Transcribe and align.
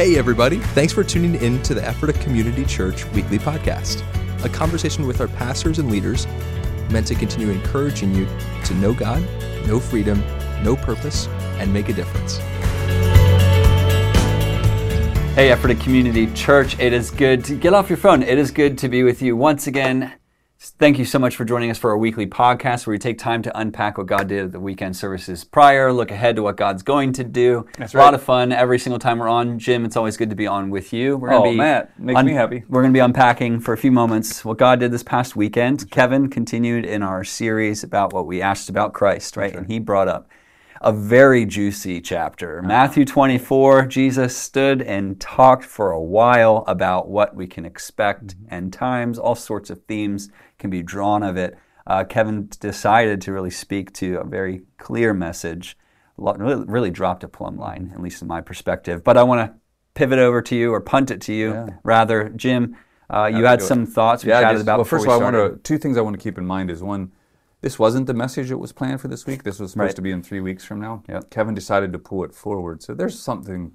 Hey, 0.00 0.16
everybody. 0.16 0.56
Thanks 0.56 0.94
for 0.94 1.04
tuning 1.04 1.34
in 1.42 1.62
to 1.62 1.74
the 1.74 1.86
Ephrata 1.86 2.18
Community 2.20 2.64
Church 2.64 3.04
weekly 3.08 3.38
podcast, 3.38 4.02
a 4.42 4.48
conversation 4.48 5.06
with 5.06 5.20
our 5.20 5.28
pastors 5.28 5.78
and 5.78 5.90
leaders 5.90 6.26
meant 6.90 7.06
to 7.08 7.14
continue 7.14 7.50
encouraging 7.50 8.14
you 8.14 8.26
to 8.64 8.74
know 8.76 8.94
God, 8.94 9.22
know 9.66 9.78
freedom, 9.78 10.18
know 10.64 10.74
purpose, 10.74 11.26
and 11.58 11.70
make 11.70 11.90
a 11.90 11.92
difference. 11.92 12.38
Hey, 15.34 15.52
Ephrata 15.52 15.74
Community 15.74 16.32
Church, 16.32 16.78
it 16.80 16.94
is 16.94 17.10
good 17.10 17.44
to 17.44 17.54
get 17.54 17.74
off 17.74 17.90
your 17.90 17.98
phone. 17.98 18.22
It 18.22 18.38
is 18.38 18.50
good 18.50 18.78
to 18.78 18.88
be 18.88 19.02
with 19.02 19.20
you 19.20 19.36
once 19.36 19.66
again. 19.66 20.14
Thank 20.62 20.98
you 20.98 21.06
so 21.06 21.18
much 21.18 21.36
for 21.36 21.46
joining 21.46 21.70
us 21.70 21.78
for 21.78 21.88
our 21.88 21.96
weekly 21.96 22.26
podcast 22.26 22.86
where 22.86 22.92
we 22.92 22.98
take 22.98 23.16
time 23.16 23.40
to 23.44 23.58
unpack 23.58 23.96
what 23.96 24.06
God 24.06 24.28
did 24.28 24.44
at 24.44 24.52
the 24.52 24.60
weekend 24.60 24.94
services 24.94 25.42
prior, 25.42 25.90
look 25.90 26.10
ahead 26.10 26.36
to 26.36 26.42
what 26.42 26.58
God's 26.58 26.82
going 26.82 27.14
to 27.14 27.24
do. 27.24 27.66
That's 27.78 27.94
right. 27.94 28.02
A 28.02 28.04
lot 28.04 28.12
of 28.12 28.22
fun 28.22 28.52
every 28.52 28.78
single 28.78 28.98
time 28.98 29.20
we're 29.20 29.28
on. 29.28 29.58
Jim, 29.58 29.86
it's 29.86 29.96
always 29.96 30.18
good 30.18 30.28
to 30.28 30.36
be 30.36 30.46
on 30.46 30.68
with 30.68 30.92
you. 30.92 31.16
We're 31.16 31.32
Oh, 31.32 31.50
Matt, 31.50 31.98
makes 31.98 32.22
me 32.22 32.34
happy. 32.34 32.62
We're 32.68 32.82
going 32.82 32.92
to 32.92 32.96
be 32.96 33.00
unpacking 33.00 33.60
for 33.60 33.72
a 33.72 33.78
few 33.78 33.90
moments 33.90 34.44
what 34.44 34.58
God 34.58 34.80
did 34.80 34.92
this 34.92 35.02
past 35.02 35.34
weekend. 35.34 35.90
Kevin 35.90 36.28
continued 36.28 36.84
in 36.84 37.02
our 37.02 37.24
series 37.24 37.82
about 37.82 38.12
what 38.12 38.26
we 38.26 38.42
asked 38.42 38.68
about 38.68 38.92
Christ, 38.92 39.38
right? 39.38 39.54
And 39.54 39.66
he 39.66 39.78
brought 39.78 40.08
up 40.08 40.28
a 40.80 40.92
very 40.92 41.44
juicy 41.44 42.00
chapter. 42.00 42.62
Matthew 42.62 43.04
24, 43.04 43.86
Jesus 43.86 44.36
stood 44.36 44.80
and 44.80 45.20
talked 45.20 45.64
for 45.64 45.90
a 45.90 46.00
while 46.00 46.64
about 46.66 47.08
what 47.08 47.34
we 47.36 47.46
can 47.46 47.66
expect 47.66 48.34
and 48.48 48.72
times. 48.72 49.18
All 49.18 49.34
sorts 49.34 49.68
of 49.68 49.82
themes 49.84 50.30
can 50.58 50.70
be 50.70 50.82
drawn 50.82 51.22
of 51.22 51.36
it. 51.36 51.56
Uh, 51.86 52.04
Kevin 52.04 52.48
decided 52.60 53.20
to 53.22 53.32
really 53.32 53.50
speak 53.50 53.92
to 53.94 54.20
a 54.20 54.24
very 54.24 54.62
clear 54.78 55.12
message. 55.12 55.76
Really, 56.16 56.64
really 56.66 56.90
dropped 56.90 57.24
a 57.24 57.28
plumb 57.28 57.58
line, 57.58 57.90
at 57.94 58.00
least 58.00 58.22
in 58.22 58.28
my 58.28 58.40
perspective. 58.40 59.02
But 59.04 59.16
I 59.16 59.22
want 59.22 59.46
to 59.50 59.58
pivot 59.94 60.18
over 60.18 60.40
to 60.42 60.54
you 60.56 60.72
or 60.72 60.80
punt 60.80 61.10
it 61.10 61.20
to 61.22 61.32
you 61.34 61.52
Yeah. 61.52 61.66
rather. 61.82 62.28
Jim, 62.30 62.76
uh, 63.12 63.26
you 63.26 63.44
had 63.44 63.58
do 63.58 63.64
it. 63.64 63.68
some 63.68 63.86
thoughts 63.86 64.24
we 64.24 64.30
Yeah, 64.30 64.40
chatted 64.42 64.56
just- 64.56 64.62
about. 64.64 64.78
Well, 64.78 64.84
first 64.84 65.04
of 65.04 65.10
all, 65.10 65.20
I 65.20 65.22
want 65.22 65.36
to 65.36 65.58
two 65.62 65.78
things 65.78 65.96
I 65.98 66.00
want 66.02 66.16
to 66.18 66.22
keep 66.22 66.38
in 66.38 66.46
mind 66.46 66.70
is 66.70 66.82
one, 66.82 67.10
this 67.60 67.78
wasn't 67.78 68.06
the 68.06 68.14
message 68.14 68.48
that 68.48 68.58
was 68.58 68.72
planned 68.72 69.00
for 69.00 69.08
this 69.08 69.26
week. 69.26 69.42
This 69.42 69.58
was 69.60 69.72
supposed 69.72 69.88
Right. 69.90 69.96
to 69.96 70.02
be 70.02 70.10
in 70.10 70.22
three 70.22 70.40
weeks 70.40 70.64
from 70.64 70.80
now. 70.80 71.02
Yep. 71.08 71.30
Kevin 71.30 71.54
decided 71.54 71.92
to 71.92 71.98
pull 71.98 72.24
it 72.24 72.34
forward, 72.34 72.82
so 72.82 72.94
there's 72.94 73.18
something 73.18 73.72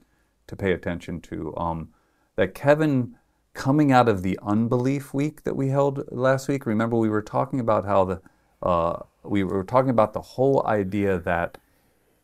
to 0.47 0.55
pay 0.55 0.71
attention 0.71 1.21
to. 1.21 1.55
Um, 1.57 1.89
that 2.35 2.53
Kevin 2.53 3.15
coming 3.53 3.91
out 3.91 4.09
of 4.09 4.21
the 4.21 4.37
unbelief 4.43 5.13
week 5.13 5.43
that 5.43 5.55
we 5.55 5.69
held 5.69 6.03
last 6.11 6.47
week. 6.49 6.65
Remember, 6.65 6.97
we 6.97 7.09
were 7.09 7.21
talking 7.21 7.59
about 7.59 7.85
how 7.85 8.05
the 8.05 8.21
uh, 8.61 8.99
we 9.23 9.43
were 9.43 9.63
talking 9.63 9.89
about 9.91 10.13
the 10.13 10.21
whole 10.21 10.65
idea 10.65 11.19
that 11.19 11.57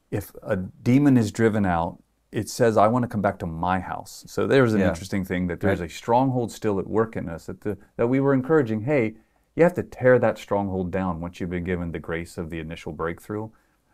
if 0.10 0.32
a 0.44 0.56
demon 0.56 1.16
is 1.18 1.32
driven 1.32 1.66
out, 1.66 2.02
it 2.32 2.50
says, 2.50 2.78
I 2.78 2.88
want 2.88 3.04
to 3.04 3.08
come 3.10 3.22
back 3.22 3.38
to 3.40 3.46
my 3.46 3.80
house. 3.80 4.24
So 4.28 4.48
there's 4.48 4.74
an 4.74 4.80
Yeah. 4.82 4.90
interesting 4.90 5.24
thing 5.24 5.48
that 5.48 5.60
there's 5.60 5.82
a 5.82 5.88
stronghold 5.90 6.52
still 6.52 6.80
at 6.80 6.88
work 6.88 7.16
in 7.16 7.30
us 7.30 7.46
that, 7.46 7.62
the, 7.62 7.78
that 7.98 8.08
we 8.08 8.20
were 8.20 8.34
encouraging, 8.34 8.82
hey, 8.82 9.16
you 9.56 9.64
have 9.64 9.74
to 9.76 9.84
tear 9.84 10.18
that 10.20 10.38
stronghold 10.38 10.92
down 10.92 11.20
once 11.20 11.40
you've 11.40 11.50
been 11.50 11.64
given 11.64 11.92
the 11.92 12.00
grace 12.00 12.38
of 12.38 12.50
the 12.50 12.60
initial 12.60 12.92
breakthrough. 12.92 13.50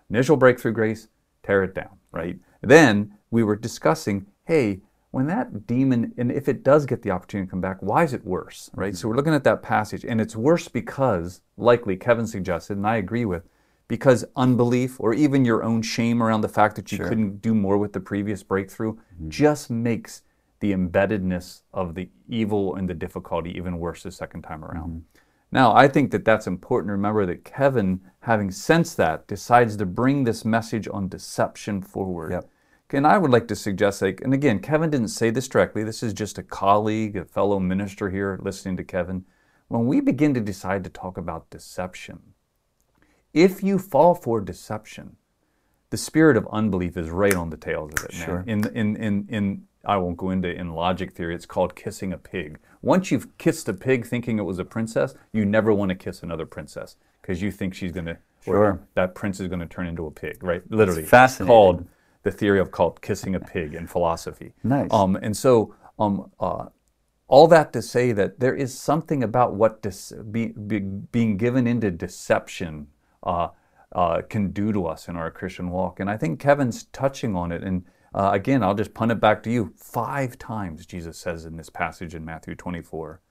Initial 0.10 0.38
breakthrough 0.38 0.72
grace, 0.72 1.08
tear 1.44 1.64
it 1.64 1.74
down, 1.74 1.98
right? 2.12 2.40
Then 2.62 3.14
we 3.32 3.44
were 3.44 3.56
discussing, 3.56 4.28
hey, 4.46 4.82
when 5.12 5.28
that 5.28 5.66
demon, 5.66 6.14
and 6.18 6.32
if 6.32 6.48
it 6.48 6.64
does 6.64 6.86
get 6.86 7.02
the 7.02 7.12
opportunity 7.12 7.48
to 7.48 7.52
come 7.52 7.62
back, 7.62 7.78
why 7.82 8.04
is 8.04 8.14
it 8.14 8.26
worse, 8.26 8.70
right? 8.76 8.94
Mm-hmm. 8.94 8.98
So 8.98 9.08
we're 9.08 9.16
looking 9.16 9.34
at 9.34 9.44
that 9.46 9.64
passage, 9.64 10.06
and 10.06 10.22
it's 10.22 10.36
worse 10.36 10.68
because, 10.68 11.42
likely, 11.58 11.96
Kevin 11.96 12.28
suggested, 12.28 12.78
and 12.78 12.86
I 12.86 12.98
agree 12.98 13.26
with, 13.26 13.44
because 13.88 14.26
unbelief 14.36 15.00
or 15.00 15.14
even 15.14 15.46
your 15.46 15.64
own 15.64 15.82
shame 15.82 16.22
around 16.22 16.42
the 16.42 16.50
fact 16.50 16.76
that 16.76 16.92
you 16.92 16.98
couldn't 16.98 17.42
do 17.42 17.56
more 17.56 17.78
with 17.78 17.94
the 17.94 18.02
previous 18.02 18.44
breakthrough 18.44 18.94
mm-hmm. 18.94 19.30
just 19.30 19.70
makes 19.70 20.24
the 20.60 20.74
embeddedness 20.74 21.62
of 21.74 21.96
the 21.96 22.10
evil 22.28 22.76
and 22.76 22.90
the 22.90 22.94
difficulty 22.94 23.56
even 23.56 23.80
worse 23.80 24.04
the 24.04 24.12
second 24.12 24.42
time 24.42 24.66
around. 24.66 24.90
Mm-hmm. 24.90 25.20
Now, 25.58 25.74
I 25.74 25.88
think 25.88 26.12
that 26.12 26.24
that's 26.24 26.46
important 26.46 26.90
to 26.90 26.92
remember 26.92 27.26
that 27.26 27.44
Kevin, 27.44 28.02
having 28.20 28.52
sensed 28.52 28.96
that, 28.98 29.26
decides 29.26 29.76
to 29.78 29.88
bring 29.88 30.24
this 30.24 30.46
message 30.46 30.88
on 30.88 31.08
deception 31.08 31.82
forward. 31.82 32.32
Yep. 32.32 32.50
And 32.92 33.08
I 33.08 33.18
would 33.18 33.32
like 33.32 33.48
to 33.48 33.56
suggest, 33.56 34.04
like, 34.04 34.22
and 34.22 34.36
again, 34.36 34.60
Kevin 34.60 34.92
didn't 34.92 35.08
say 35.08 35.32
this 35.32 35.48
directly. 35.48 35.84
This 35.84 36.04
is 36.04 36.14
just 36.14 36.38
a 36.38 36.44
colleague, 36.44 37.18
a 37.18 37.26
fellow 37.26 37.60
minister 37.60 38.12
here 38.12 38.40
listening 38.40 38.78
to 38.78 38.84
Kevin. 38.84 39.26
When 39.68 39.88
we 39.88 40.00
begin 40.00 40.36
to 40.36 40.40
decide 40.42 40.84
to 40.84 40.92
talk 40.92 41.18
about 41.18 41.50
deception, 41.50 42.20
if 43.34 43.64
you 43.64 43.80
fall 43.80 44.14
for 44.14 44.40
deception, 44.40 45.18
the 45.90 45.98
spirit 45.98 46.38
of 46.38 46.48
unbelief 46.52 46.96
is 46.98 47.10
right 47.10 47.34
on 47.36 47.50
the 47.50 47.58
tails 47.58 47.94
of 47.98 48.06
it, 48.06 48.14
man. 48.14 48.26
Sure. 48.28 48.44
In, 48.46 48.68
in, 48.76 48.96
in, 48.96 49.28
in, 49.28 49.64
I 49.84 49.98
won't 49.98 50.18
go 50.18 50.30
into 50.30 50.54
in 50.54 50.76
logic 50.76 51.14
theory. 51.14 51.34
It's 51.34 51.48
called 51.48 51.76
kissing 51.76 52.14
a 52.14 52.18
pig. 52.20 52.60
Once 52.82 53.12
you've 53.12 53.38
kissed 53.38 53.68
a 53.70 53.74
pig 53.74 54.06
thinking 54.06 54.38
it 54.38 54.44
was 54.44 54.60
a 54.60 54.66
princess, 54.66 55.16
you 55.34 55.46
never 55.46 55.74
want 55.74 55.90
to 55.90 55.96
kiss 55.96 56.24
another 56.24 56.46
princess 56.46 56.96
because 57.22 57.42
you 57.42 57.52
think 57.52 57.74
she's 57.74 57.92
going 57.92 58.06
to, 58.06 58.18
Sure. 58.44 58.80
that 58.94 59.14
prince 59.16 59.40
is 59.40 59.48
going 59.48 59.60
to 59.60 59.66
turn 59.66 59.88
into 59.88 60.06
a 60.06 60.12
pig, 60.12 60.42
right? 60.44 60.62
Literally, 60.70 61.02
It's 61.02 61.10
fascinating. 61.10 61.48
called 61.52 61.88
the 62.24 62.32
theory 62.32 62.60
of 62.60 62.72
called 62.72 63.02
kissing 63.02 63.36
a 63.36 63.40
pig 63.40 63.74
in 63.74 63.88
philosophy. 63.88 64.54
Nice. 64.64 64.92
Um, 64.92 65.18
and 65.22 65.36
so, 65.36 65.76
um, 66.00 66.32
uh, 66.40 66.68
all 67.30 67.48
that 67.48 67.74
to 67.74 67.82
say 67.82 68.14
that 68.14 68.40
there 68.40 68.56
is 68.56 68.78
something 68.78 69.22
about 69.24 69.54
what 69.56 69.82
dis- 69.82 70.14
be, 70.32 70.48
be, 70.48 70.80
being 70.80 71.36
given 71.36 71.68
into 71.68 71.92
deception 71.92 72.88
uh, 73.24 73.50
uh, 73.94 74.22
can 74.30 74.52
do 74.52 74.72
to 74.72 74.86
us 74.86 75.08
in 75.10 75.18
our 75.18 75.30
Christian 75.32 75.70
walk. 75.70 76.00
And 76.00 76.10
I 76.10 76.16
think 76.16 76.40
Kevin's 76.40 76.86
touching 76.86 77.36
on 77.36 77.52
it. 77.52 77.64
And 77.64 77.84
uh, 78.18 78.32
again, 78.34 78.64
I'll 78.64 78.74
just 78.74 78.96
punt 78.96 79.12
it 79.12 79.20
back 79.20 79.44
to 79.44 79.52
you. 79.52 79.74
Five 79.78 80.40
times 80.40 80.88
Jesus 80.88 81.20
says 81.20 81.46
in 81.46 81.56
this 81.56 81.70
passage 81.70 82.16
in 82.16 82.26
Matthew 82.26 82.56
24, 82.56 83.22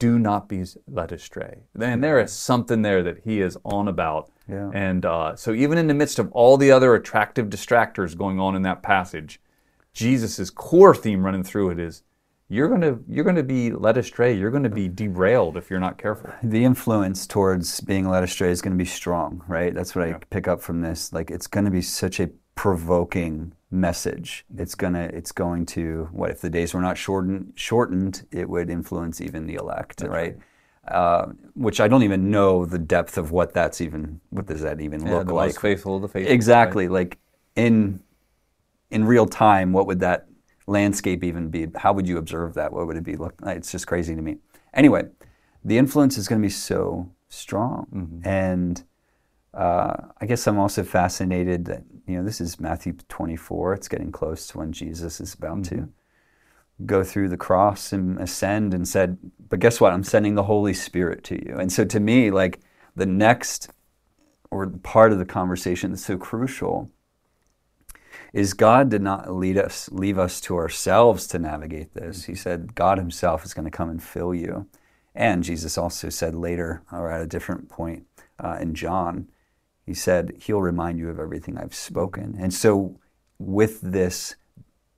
do 0.00 0.18
not 0.18 0.48
be 0.48 0.64
led 0.88 1.12
astray. 1.12 1.62
And 1.80 2.02
there 2.02 2.18
is 2.18 2.32
something 2.32 2.82
there 2.82 3.04
that 3.04 3.20
he 3.20 3.40
is 3.40 3.56
on 3.64 3.86
about. 3.86 4.32
Yeah. 4.48 4.70
And 4.74 5.06
uh, 5.06 5.36
so, 5.36 5.52
even 5.52 5.78
in 5.78 5.86
the 5.86 5.94
midst 5.94 6.18
of 6.18 6.32
all 6.32 6.56
the 6.56 6.72
other 6.72 6.96
attractive 6.96 7.46
distractors 7.46 8.16
going 8.16 8.40
on 8.40 8.56
in 8.56 8.62
that 8.62 8.82
passage, 8.82 9.40
Jesus' 9.92 10.50
core 10.50 10.96
theme 10.96 11.24
running 11.24 11.44
through 11.44 11.70
it 11.70 11.78
is 11.78 12.02
you're 12.48 12.68
going 12.68 12.80
to 12.80 12.98
you're 13.06 13.24
going 13.24 13.36
to 13.36 13.44
be 13.44 13.70
led 13.70 13.96
astray. 13.96 14.32
You're 14.32 14.50
going 14.50 14.64
to 14.64 14.68
be 14.68 14.88
derailed 14.88 15.56
if 15.56 15.70
you're 15.70 15.78
not 15.78 15.96
careful. 15.96 16.32
the 16.42 16.64
influence 16.64 17.24
towards 17.24 17.80
being 17.82 18.08
led 18.08 18.24
astray 18.24 18.50
is 18.50 18.62
going 18.62 18.76
to 18.76 18.82
be 18.82 18.88
strong, 18.88 19.44
right? 19.46 19.72
That's 19.72 19.94
what 19.94 20.08
I 20.08 20.14
pick 20.30 20.48
up 20.48 20.60
from 20.60 20.80
this. 20.80 21.12
Like 21.12 21.30
it's 21.30 21.46
going 21.46 21.66
to 21.66 21.70
be 21.70 21.82
such 21.82 22.18
a 22.18 22.30
provoking 22.56 23.52
message. 23.70 24.44
It's 24.56 24.74
gonna 24.74 25.10
it's 25.12 25.32
going 25.32 25.66
to 25.66 26.08
what 26.12 26.30
if 26.30 26.40
the 26.40 26.50
days 26.50 26.74
were 26.74 26.80
not 26.80 26.96
shortened 26.96 27.52
shortened, 27.54 28.26
it 28.30 28.48
would 28.48 28.70
influence 28.70 29.20
even 29.20 29.46
the 29.46 29.54
elect, 29.54 30.02
right? 30.02 30.36
Uh, 30.86 31.32
which 31.54 31.80
I 31.80 31.88
don't 31.88 32.02
even 32.02 32.30
know 32.30 32.64
the 32.64 32.78
depth 32.78 33.18
of 33.18 33.30
what 33.30 33.52
that's 33.52 33.80
even 33.80 34.20
what 34.30 34.46
does 34.46 34.62
that 34.62 34.80
even 34.80 35.04
Yeah, 35.04 35.16
look 35.16 35.26
the 35.28 35.34
like? 35.34 35.48
most 35.48 35.60
faithful 35.60 36.00
the 36.00 36.08
faithful. 36.08 36.32
Exactly. 36.32 36.88
Like 36.88 37.18
in 37.56 38.00
in 38.90 39.04
real 39.04 39.26
time, 39.26 39.72
what 39.72 39.86
would 39.86 40.00
that 40.00 40.26
landscape 40.66 41.22
even 41.24 41.50
be? 41.50 41.66
How 41.76 41.92
would 41.92 42.08
you 42.08 42.16
observe 42.18 42.54
that? 42.54 42.72
What 42.72 42.86
would 42.86 42.96
it 42.96 43.04
be 43.04 43.16
look? 43.16 43.34
It's 43.44 43.70
just 43.70 43.86
crazy 43.86 44.14
to 44.14 44.22
me. 44.22 44.38
Anyway, 44.72 45.08
the 45.64 45.76
influence 45.76 46.16
is 46.16 46.26
going 46.28 46.40
to 46.40 46.46
be 46.46 46.50
so 46.50 47.10
strong, 47.28 48.22
and 48.24 48.82
uh, 49.58 49.96
I 50.20 50.26
guess 50.26 50.46
I'm 50.46 50.58
also 50.58 50.84
fascinated 50.84 51.64
that 51.64 51.82
you 52.06 52.16
know 52.16 52.24
this 52.24 52.40
is 52.40 52.60
Matthew 52.60 52.94
24. 53.08 53.74
It's 53.74 53.88
getting 53.88 54.12
close 54.12 54.46
to 54.48 54.58
when 54.58 54.72
Jesus 54.72 55.20
is 55.20 55.34
about 55.34 55.64
to 55.64 55.88
go 56.86 57.02
through 57.02 57.28
the 57.28 57.36
cross 57.36 57.92
and 57.92 58.20
ascend 58.20 58.72
and 58.72 58.86
said, 58.86 59.18
but 59.48 59.58
guess 59.58 59.80
what? 59.80 59.92
I'm 59.92 60.04
sending 60.04 60.36
the 60.36 60.44
Holy 60.44 60.72
Spirit 60.72 61.24
to 61.24 61.34
you. 61.34 61.56
And 61.58 61.72
so 61.72 61.84
to 61.84 61.98
me, 61.98 62.30
like 62.30 62.60
the 62.94 63.04
next 63.04 63.70
or 64.48 64.68
part 64.68 65.10
of 65.12 65.18
the 65.18 65.24
conversation 65.24 65.90
that's 65.90 66.06
so 66.06 66.16
crucial 66.16 66.88
is 68.32 68.54
God 68.54 68.90
did 68.90 69.02
not 69.02 69.34
lead 69.34 69.58
us, 69.58 69.90
leave 69.90 70.20
us 70.20 70.40
to 70.42 70.56
ourselves 70.56 71.26
to 71.28 71.38
navigate 71.40 71.94
this. 71.94 72.24
He 72.24 72.34
said 72.36 72.76
God 72.76 72.98
Himself 72.98 73.44
is 73.44 73.54
going 73.54 73.64
to 73.64 73.76
come 73.76 73.90
and 73.90 74.00
fill 74.00 74.32
you. 74.32 74.68
And 75.16 75.42
Jesus 75.42 75.76
also 75.76 76.10
said 76.10 76.36
later, 76.36 76.82
or 76.92 77.10
at 77.10 77.22
a 77.22 77.26
different 77.26 77.68
point 77.68 78.06
uh, 78.38 78.58
in 78.60 78.74
John, 78.74 79.26
He 79.88 79.94
said, 79.94 80.34
He'll 80.38 80.60
remind 80.60 80.98
you 80.98 81.08
of 81.08 81.18
everything 81.18 81.56
I've 81.56 81.74
spoken. 81.74 82.36
And 82.38 82.52
so, 82.52 83.00
with 83.38 83.80
this 83.80 84.36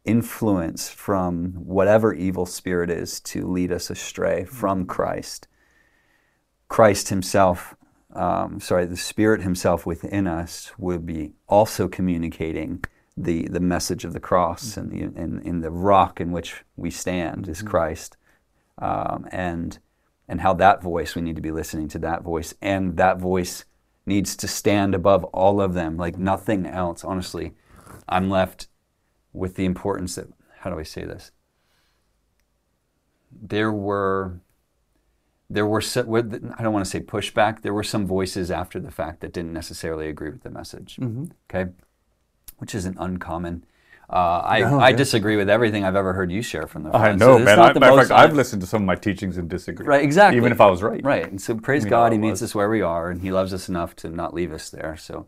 influence 0.04 0.88
from 0.88 1.52
whatever 1.52 2.12
evil 2.12 2.44
spirit 2.44 2.90
is 2.90 3.20
to 3.20 3.46
lead 3.46 3.70
us 3.70 3.88
astray 3.88 4.44
from 4.44 4.87
Christ, 4.87 5.46
Christ 6.66 7.08
Himself, 7.08 7.76
um, 8.14 8.58
sorry, 8.58 8.84
the 8.84 8.96
Spirit 8.96 9.42
Himself 9.42 9.87
within 9.87 10.26
us 10.26 10.72
will 10.76 10.98
be 10.98 11.34
also 11.48 11.87
communicating 11.87 12.82
the, 13.16 13.46
the 13.46 13.60
message 13.60 14.04
of 14.04 14.12
the 14.12 14.19
cross 14.19 14.76
and, 14.76 14.90
the, 14.90 15.02
and, 15.02 15.40
and 15.46 15.62
the 15.62 15.70
rock 15.70 16.20
in 16.20 16.32
which 16.32 16.64
we 16.75 16.90
stand 16.90 17.48
is 17.48 17.62
Christ. 17.62 18.16
Um, 18.78 19.28
and, 19.31 19.78
and 20.26 20.40
how 20.40 20.54
that 20.54 20.82
voice, 20.82 21.14
we 21.14 21.22
need 21.22 21.37
to 21.37 21.42
be 21.42 21.52
listening 21.52 21.87
to 21.88 21.98
that 22.00 22.25
voice, 22.25 22.54
and 22.60 22.96
that 22.96 23.19
voice 23.19 23.64
needs 24.06 24.37
to 24.37 24.49
stand 24.49 24.94
above 24.94 25.25
all 25.25 25.61
of 25.61 25.75
them, 25.75 25.97
like 25.97 26.19
nothing 26.19 26.67
else. 26.67 27.05
Honestly, 27.05 27.52
I'm 28.08 28.31
left 28.31 28.69
with 29.32 29.55
the 29.56 29.64
importance 29.64 30.17
that 30.17 30.29
how 30.61 30.70
do 30.70 30.79
I 30.79 30.82
say 30.82 31.05
this? 31.05 31.31
There 33.31 33.73
were 33.73 34.41
there 35.49 35.67
were 35.67 35.82
I 35.82 36.62
don't 36.62 36.73
want 36.73 36.85
to 36.85 36.91
say 36.91 37.00
pushback. 37.00 37.62
There 37.62 37.75
were 37.75 37.85
some 37.85 38.06
voices 38.06 38.50
after 38.50 38.79
the 38.79 38.91
fact 38.91 39.20
that 39.20 39.32
didn't 39.32 39.52
necessarily 39.52 40.08
agree 40.08 40.31
with 40.31 40.43
the 40.43 40.50
message. 40.50 40.97
Mm-hmm. 40.97 41.25
Okay, 41.50 41.70
which 42.58 42.75
isn't 42.75 42.97
uncommon. 42.99 43.64
Uh, 44.12 44.42
I, 44.44 44.60
No, 44.60 44.80
I 44.80 44.88
yeah. 44.88 44.96
disagree 44.96 45.36
with 45.36 45.48
everything 45.48 45.84
I've 45.84 45.94
ever 45.94 46.12
heard 46.12 46.32
you 46.32 46.42
share 46.42 46.66
from 46.66 46.82
the. 46.82 46.88
I 46.90 46.98
front. 47.00 47.18
know, 47.20 47.38
So 47.38 47.44
man. 47.44 47.56
not 47.56 47.70
I, 47.70 47.72
the 47.74 47.80
matter 47.80 47.92
of 47.92 48.08
fact, 48.08 48.10
I've 48.10 48.30
I- 48.30 48.34
listened 48.34 48.60
to 48.62 48.66
some 48.66 48.82
of 48.82 48.86
my 48.86 48.96
teachings 48.96 49.36
and 49.38 49.48
disagree. 49.48 49.86
Right, 49.86 50.02
exactly. 50.02 50.36
Even 50.36 50.50
if 50.50 50.60
I 50.60 50.66
was 50.68 50.82
right. 50.82 51.02
Right. 51.04 51.30
And 51.30 51.40
so 51.40 51.54
praise 51.56 51.84
mean, 51.84 51.90
God, 51.90 52.10
I 52.12 52.14
He 52.16 52.18
meets 52.18 52.42
us 52.42 52.52
where 52.54 52.68
we 52.68 52.82
are, 52.82 53.08
and 53.10 53.22
He 53.22 53.30
loves 53.30 53.54
us 53.54 53.68
enough 53.68 53.94
to 53.96 54.08
not 54.08 54.34
leave 54.34 54.52
us 54.52 54.68
there. 54.68 54.96
So 54.96 55.26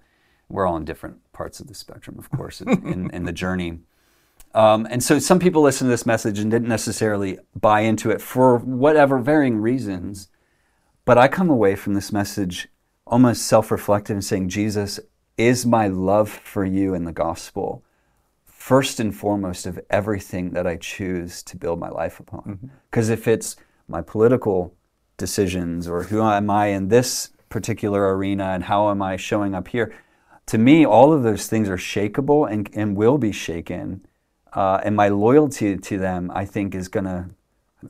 we're 0.48 0.66
all 0.66 0.76
in 0.76 0.84
different 0.84 1.18
parts 1.32 1.60
of 1.60 1.68
the 1.68 1.74
spectrum, 1.74 2.16
of 2.18 2.28
course, 2.30 2.60
in, 2.60 2.68
in, 2.86 3.10
in 3.14 3.24
the 3.24 3.32
journey. 3.32 3.78
Um, 4.54 4.86
and 4.90 5.02
so 5.02 5.18
some 5.20 5.38
people 5.38 5.62
listen 5.62 5.86
to 5.86 5.90
this 5.90 6.04
message 6.04 6.38
and 6.40 6.50
didn't 6.50 6.68
necessarily 6.68 7.38
buy 7.58 7.80
into 7.82 8.10
it 8.10 8.20
for 8.20 8.58
whatever 8.58 9.18
varying 9.18 9.58
reasons. 9.58 10.28
But 11.04 11.18
I 11.18 11.28
come 11.28 11.48
away 11.50 11.76
from 11.76 11.94
this 11.94 12.12
message 12.12 12.68
almost 13.06 13.42
self 13.46 13.70
reflective 13.70 14.14
and 14.16 14.24
saying, 14.24 14.48
Jesus, 14.48 14.98
is 15.38 15.64
my 15.64 15.86
love 15.86 16.28
for 16.28 16.64
you 16.64 16.94
in 16.94 17.04
the 17.04 17.12
gospel 17.12 17.84
first 18.62 19.00
and 19.00 19.12
foremost 19.12 19.66
of 19.66 19.80
everything 19.90 20.52
that 20.52 20.68
I 20.68 20.76
choose 20.76 21.42
to 21.42 21.56
build 21.56 21.80
my 21.80 21.88
life 21.88 22.20
upon. 22.20 22.70
Because 22.88 23.08
if 23.08 23.26
it's 23.26 23.56
my 23.88 24.02
political 24.02 24.72
decisions 25.16 25.88
or 25.88 26.04
who 26.04 26.22
am 26.22 26.48
I 26.48 26.66
in 26.66 26.86
this 26.86 27.30
particular 27.48 28.16
arena 28.16 28.44
and 28.44 28.62
how 28.62 28.88
am 28.90 29.02
I 29.02 29.16
showing 29.16 29.52
up 29.52 29.66
here, 29.66 29.92
to 30.46 30.58
me, 30.58 30.86
all 30.86 31.12
of 31.12 31.24
those 31.24 31.48
things 31.48 31.68
are 31.68 31.76
shakable 31.76 32.48
and, 32.48 32.70
and 32.72 32.96
will 32.96 33.18
be 33.18 33.32
shaken. 33.32 34.06
Uh, 34.52 34.80
and 34.84 34.94
my 34.94 35.08
loyalty 35.08 35.76
to 35.76 35.98
them, 35.98 36.30
I 36.32 36.44
think, 36.44 36.72
is 36.72 36.86
going 36.86 37.06
to, 37.06 37.30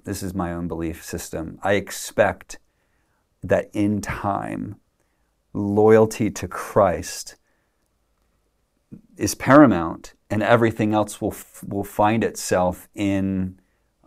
this 0.05 0.23
is 0.23 0.33
my 0.33 0.55
own 0.55 0.69
belief 0.69 1.05
system. 1.05 1.59
I 1.63 1.75
expect 1.75 2.59
that 3.43 3.69
in 3.75 4.01
time, 4.01 4.77
loyalty 5.53 6.31
to 6.31 6.49
Christ 6.49 7.37
is 9.17 9.35
paramount, 9.35 10.15
and 10.31 10.43
everything 10.43 10.95
else 10.95 11.21
will 11.21 11.33
f- 11.33 11.63
will 11.67 11.85
find 11.85 12.25
itself 12.25 12.89
in 12.95 13.59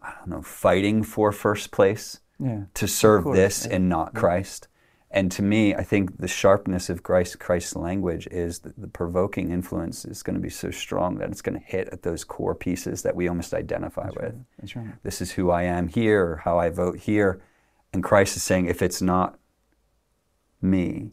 I 0.01 0.13
don't 0.19 0.29
know 0.29 0.41
fighting 0.41 1.03
for 1.03 1.31
first 1.31 1.71
place 1.71 2.19
Yeah. 2.39 2.63
to 2.75 2.87
serve 2.87 3.23
this 3.33 3.65
and 3.65 3.89
not 3.89 4.13
Christ. 4.13 4.67
And 5.11 5.31
to 5.31 5.41
me, 5.41 5.73
I 5.73 5.81
think 5.83 6.17
the 6.17 6.27
sharpness 6.27 6.89
of 6.89 7.01
Christ, 7.01 7.39
Christ's 7.39 7.75
language 7.75 8.27
is 8.31 8.59
that 8.59 8.77
the 8.79 8.87
provoking 8.87 9.49
influence 9.49 10.03
is 10.03 10.21
going 10.21 10.33
to 10.35 10.41
be 10.41 10.49
so 10.49 10.71
strong 10.71 11.15
that 11.19 11.29
it's 11.29 11.41
going 11.41 11.57
to 11.57 11.65
hit 11.65 11.87
at 11.93 12.01
those 12.03 12.23
core 12.25 12.53
pieces 12.53 13.01
that 13.03 13.15
we 13.15 13.27
almost 13.29 13.53
identify 13.53 14.09
with. 14.09 14.35
That's 14.59 14.75
right. 14.75 15.01
This 15.03 15.21
is 15.21 15.31
who 15.31 15.49
I 15.51 15.63
am 15.63 15.87
here, 15.87 16.31
or 16.31 16.35
how 16.37 16.57
I 16.59 16.69
vote 16.69 16.97
here. 16.99 17.41
And 17.93 18.03
Christ 18.03 18.35
is 18.35 18.43
saying, 18.43 18.65
if 18.65 18.81
it's 18.81 19.01
not 19.01 19.39
me 20.61 21.11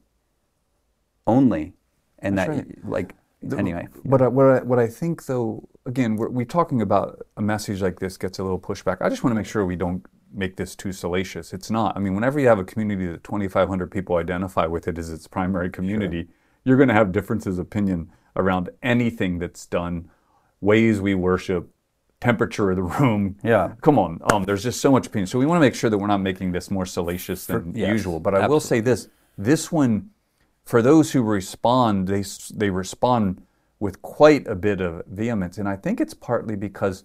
only, 1.27 1.75
and 2.19 2.37
That's 2.37 2.57
that, 2.57 2.67
right. 2.67 2.85
like, 2.85 3.15
The- 3.43 3.59
anyway. 3.59 3.89
What 4.03 4.23
I, 4.23 4.29
what 4.29 4.47
I, 4.47 4.63
what 4.63 4.79
I 4.79 4.87
think 4.87 5.27
though, 5.27 5.69
again, 5.87 6.17
we're, 6.17 6.29
we're 6.29 6.45
talking 6.45 6.83
about 6.83 7.27
a 7.37 7.43
message 7.43 7.83
like 7.83 8.01
this 8.01 8.17
gets 8.17 8.39
a 8.39 8.43
little 8.43 8.61
pushback. 8.61 8.99
I 9.01 9.09
just 9.09 9.25
want 9.25 9.33
to 9.33 9.37
make 9.37 9.47
sure 9.47 9.65
we 9.67 9.77
don't 9.77 10.05
make 10.33 10.57
this 10.57 10.75
too 10.75 10.93
salacious. 10.93 11.53
It's 11.53 11.71
not. 11.71 11.97
I 11.97 12.01
mean, 12.01 12.15
whenever 12.15 12.41
you 12.41 12.49
have 12.49 12.59
a 12.59 12.65
community 12.65 13.07
that 13.07 13.25
2,500 13.25 13.91
people 13.91 14.17
identify 14.17 14.67
with 14.67 14.89
it 14.89 14.99
as 14.99 15.11
its 15.11 15.27
primary 15.27 15.71
community, 15.71 16.29
you're 16.65 16.77
going 16.77 16.89
to 16.89 16.95
have 16.95 17.13
differences 17.13 17.59
of 17.59 17.67
opinion 17.67 18.11
around 18.37 18.71
anything 18.83 19.39
that's 19.39 19.67
done, 19.67 20.11
ways 20.61 21.01
we 21.01 21.15
worship, 21.15 21.69
temperature 22.21 22.71
of 22.71 22.77
the 22.77 22.83
room. 22.83 23.37
Yeah. 23.43 23.75
Come 23.83 23.99
on. 23.99 24.21
Um, 24.33 24.45
there's 24.45 24.63
just 24.63 24.81
so 24.81 24.91
much 24.91 25.07
opinion. 25.07 25.27
So 25.27 25.39
we 25.39 25.47
want 25.47 25.57
to 25.57 25.61
make 25.61 25.75
sure 25.75 25.91
that 25.91 25.99
we're 25.99 26.07
not 26.07 26.23
making 26.23 26.53
this 26.53 26.71
more 26.71 26.87
salacious 26.87 27.47
than 27.47 27.73
yes, 27.75 27.89
usual. 27.89 28.21
But 28.21 28.35
I 28.35 28.47
will 28.47 28.61
say 28.61 28.81
this: 28.81 29.09
this 29.37 29.71
one, 29.71 30.11
for 30.65 30.83
those 30.83 31.13
who 31.13 31.23
respond, 31.23 32.09
they 32.09 32.25
they 32.55 32.71
respond 32.71 33.43
with 33.79 34.01
quite 34.03 34.47
a 34.47 34.55
bit 34.55 34.81
of 34.81 35.05
vehemence, 35.07 35.59
and 35.59 35.69
I 35.69 35.77
think 35.77 36.01
it's 36.01 36.15
partly 36.15 36.57
because 36.57 37.05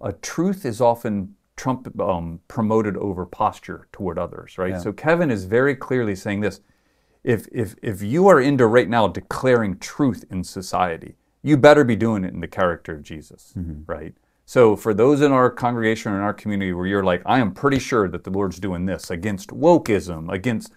a 0.00 0.12
truth 0.12 0.64
is 0.64 0.80
often 0.80 1.34
Trump 1.56 2.00
um, 2.00 2.40
promoted 2.48 2.96
over 2.96 3.26
posture 3.26 3.86
toward 3.92 4.18
others, 4.18 4.56
right? 4.56 4.70
Yeah. 4.70 4.78
So 4.78 4.92
Kevin 4.92 5.30
is 5.30 5.44
very 5.44 5.76
clearly 5.76 6.14
saying 6.14 6.40
this: 6.40 6.60
if 7.22 7.46
if 7.52 7.74
if 7.82 8.00
you 8.02 8.28
are 8.28 8.40
into 8.40 8.66
right 8.66 8.88
now 8.88 9.08
declaring 9.08 9.78
truth 9.78 10.24
in 10.30 10.42
society, 10.42 11.16
you 11.42 11.58
better 11.58 11.84
be 11.84 11.96
doing 11.96 12.24
it 12.24 12.32
in 12.32 12.40
the 12.40 12.48
character 12.48 12.94
of 12.94 13.02
Jesus, 13.02 13.52
right? 13.86 14.14
So 14.46 14.74
for 14.74 14.94
those 14.94 15.20
in 15.20 15.30
our 15.30 15.48
congregation 15.50 16.12
or 16.12 16.16
in 16.16 16.22
our 16.22 16.34
community 16.34 16.72
where 16.72 16.86
you're 16.86 17.04
like, 17.04 17.22
I 17.24 17.38
am 17.38 17.52
pretty 17.52 17.78
sure 17.78 18.08
that 18.08 18.24
the 18.24 18.30
Lord's 18.30 18.58
doing 18.58 18.84
this 18.86 19.08
against 19.10 19.50
wokeism, 19.50 20.32
against 20.32 20.72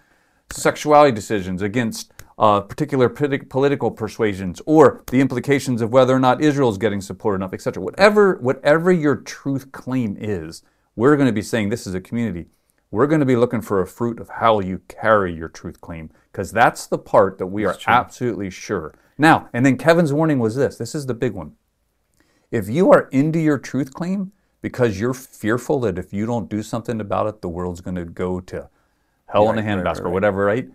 sexuality 0.50 1.12
decisions, 1.12 1.62
against 1.62 2.12
uh, 2.38 2.60
particular 2.60 3.08
politi- 3.08 3.48
political 3.48 3.90
persuasions, 3.90 4.60
or 4.66 5.02
the 5.10 5.20
implications 5.20 5.80
of 5.80 5.92
whether 5.92 6.14
or 6.14 6.20
not 6.20 6.42
Israel 6.42 6.70
is 6.70 6.78
getting 6.78 7.00
support 7.00 7.36
enough, 7.36 7.52
etc. 7.52 7.82
Whatever, 7.82 8.36
whatever 8.36 8.90
your 8.90 9.16
truth 9.16 9.72
claim 9.72 10.16
is, 10.18 10.62
we're 10.96 11.16
going 11.16 11.28
to 11.28 11.32
be 11.32 11.42
saying 11.42 11.68
this 11.68 11.86
is 11.86 11.94
a 11.94 12.00
community. 12.00 12.46
We're 12.90 13.08
going 13.08 13.20
to 13.20 13.26
be 13.26 13.36
looking 13.36 13.60
for 13.60 13.80
a 13.80 13.86
fruit 13.86 14.20
of 14.20 14.28
how 14.28 14.60
you 14.60 14.80
carry 14.88 15.34
your 15.34 15.48
truth 15.48 15.80
claim, 15.80 16.10
because 16.30 16.52
that's 16.52 16.86
the 16.86 16.98
part 16.98 17.38
that 17.38 17.46
we 17.46 17.64
are 17.64 17.76
absolutely 17.86 18.50
sure. 18.50 18.94
Now, 19.18 19.48
and 19.52 19.64
then 19.64 19.76
Kevin's 19.76 20.12
warning 20.12 20.38
was 20.38 20.56
this. 20.56 20.76
This 20.76 20.94
is 20.94 21.06
the 21.06 21.14
big 21.14 21.32
one. 21.32 21.52
If 22.50 22.68
you 22.68 22.92
are 22.92 23.08
into 23.10 23.40
your 23.40 23.58
truth 23.58 23.92
claim 23.92 24.32
because 24.60 24.98
you're 24.98 25.14
fearful 25.14 25.80
that 25.80 25.98
if 25.98 26.12
you 26.12 26.24
don't 26.24 26.48
do 26.48 26.62
something 26.62 27.00
about 27.00 27.26
it, 27.26 27.42
the 27.42 27.48
world's 27.48 27.80
going 27.80 27.96
to 27.96 28.04
go 28.04 28.40
to 28.40 28.68
hell 29.34 29.50
in 29.50 29.58
a 29.58 29.62
Right, 29.62 29.68
right, 29.68 29.84
handbasket 29.84 30.04
right, 30.04 30.06
or 30.06 30.10
whatever, 30.10 30.44
right? 30.44 30.68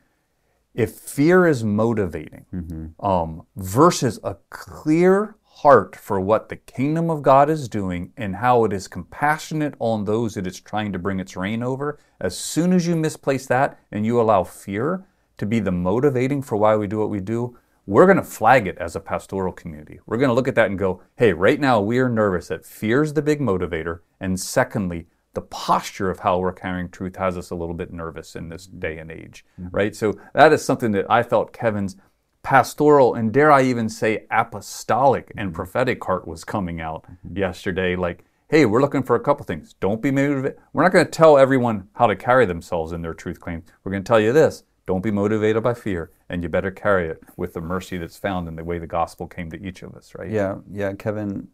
If 0.76 0.92
fear 0.92 1.48
is 1.48 1.64
motivating 1.64 2.46
Mm-hmm. 2.54 3.06
um, 3.06 3.48
versus 3.56 4.20
a 4.24 4.36
clear 4.50 5.36
heart 5.44 5.96
for 5.96 6.20
what 6.22 6.48
the 6.48 6.56
kingdom 6.56 7.10
of 7.10 7.22
God 7.22 7.50
is 7.50 7.68
doing 7.68 8.14
and 8.16 8.36
how 8.38 8.64
it 8.66 8.72
is 8.72 8.88
compassionate 8.88 9.74
on 9.80 10.06
those 10.06 10.36
that 10.36 10.48
it's 10.48 10.62
trying 10.62 10.94
to 10.94 11.00
bring 11.00 11.20
its 11.20 11.36
reign 11.36 11.64
over, 11.64 12.00
as 12.22 12.38
soon 12.38 12.72
as 12.72 12.88
you 12.88 12.96
misplace 12.96 13.46
that 13.48 13.78
and 13.92 14.06
you 14.06 14.22
allow 14.22 14.44
fear 14.44 15.06
to 15.38 15.46
be 15.46 15.60
the 15.60 15.72
motivating 15.72 16.42
for 16.42 16.56
why 16.56 16.76
we 16.76 16.88
do 16.88 17.00
what 17.00 17.10
we 17.10 17.20
do, 17.20 17.58
we're 17.86 18.06
going 18.06 18.18
to 18.18 18.24
flag 18.24 18.68
it 18.68 18.78
as 18.78 18.96
a 18.96 19.00
pastoral 19.00 19.52
community. 19.52 20.00
We're 20.06 20.18
going 20.18 20.30
to 20.30 20.34
look 20.36 20.48
at 20.48 20.56
that 20.56 20.70
and 20.70 20.78
go, 20.78 21.02
hey, 21.18 21.34
right 21.34 21.60
now 21.60 21.82
we 21.82 21.98
are 22.00 22.08
nervous 22.10 22.50
that 22.50 22.66
fear 22.66 23.02
is 23.02 23.14
the 23.14 23.22
big 23.22 23.40
motivator. 23.42 24.02
And 24.20 24.40
secondly, 24.40 25.08
the 25.34 25.42
posture 25.42 26.10
of 26.10 26.20
how 26.20 26.40
we're 26.40 26.52
carrying 26.52 26.90
truth 26.90 27.16
has 27.16 27.38
us 27.38 27.52
a 27.52 27.56
little 27.56 27.76
bit 27.76 27.94
nervous 27.94 28.36
in 28.36 28.50
this 28.50 28.66
day 28.66 28.98
and 28.98 29.12
age, 29.12 29.46
mm-hmm. 29.60 29.76
right? 29.76 29.96
So 29.96 30.14
that 30.34 30.52
is 30.52 30.64
something 30.64 30.92
that 30.94 31.10
I 31.10 31.24
felt 31.24 31.54
Kevin's 31.54 31.96
pastoral 32.42 33.14
and 33.14 33.32
dare 33.32 33.52
I 33.52 33.64
even 33.64 33.90
say 33.90 34.26
apostolic 34.32 35.32
and 35.38 35.50
mm-hmm. 35.50 35.56
prophetic 35.56 36.04
heart 36.04 36.28
was 36.28 36.44
coming 36.44 36.82
out 36.82 37.04
mm-hmm. 37.04 37.38
yesterday. 37.38 37.96
Like, 37.96 38.26
hey, 38.50 38.66
we're 38.66 38.82
looking 38.82 39.04
for 39.04 39.16
a 39.16 39.20
couple 39.20 39.46
things. 39.46 39.76
Don't 39.80 40.02
be 40.02 40.12
motivated. 40.12 40.58
We're 40.74 40.84
not 40.84 40.92
going 40.92 41.06
to 41.06 41.12
tell 41.12 41.38
everyone 41.38 41.90
how 41.94 42.08
to 42.08 42.16
carry 42.16 42.46
themselves 42.46 42.92
in 42.92 43.02
their 43.02 43.14
truth 43.14 43.40
claims. 43.40 43.66
We're 43.84 43.92
going 43.92 44.04
to 44.04 44.08
tell 44.08 44.20
you 44.20 44.34
this 44.34 44.64
don't 44.88 45.04
be 45.04 45.12
motivated 45.12 45.62
by 45.62 45.76
fear, 45.76 46.10
and 46.30 46.42
you 46.42 46.50
better 46.50 46.72
carry 46.72 47.10
it 47.10 47.22
with 47.38 47.54
the 47.54 47.62
mercy 47.62 48.00
that's 48.00 48.18
found 48.18 48.48
in 48.48 48.56
the 48.56 48.64
way 48.64 48.80
the 48.80 48.88
gospel 48.88 49.28
came 49.28 49.52
to 49.52 49.64
each 49.64 49.84
of 49.84 49.94
us, 49.94 50.16
right? 50.18 50.32
Yeah, 50.32 50.56
yeah, 50.72 50.94
Kevin. 50.94 51.50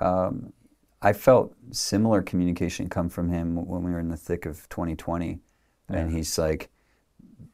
Um, 0.00 0.52
I 1.00 1.12
felt 1.12 1.54
similar 1.70 2.22
communication 2.22 2.88
come 2.88 3.08
from 3.08 3.30
him 3.30 3.54
when 3.54 3.82
we 3.82 3.92
were 3.92 4.00
in 4.00 4.08
the 4.08 4.16
thick 4.16 4.46
of 4.46 4.68
2020, 4.68 5.38
and 5.88 6.12
he's 6.12 6.36
like, 6.36 6.70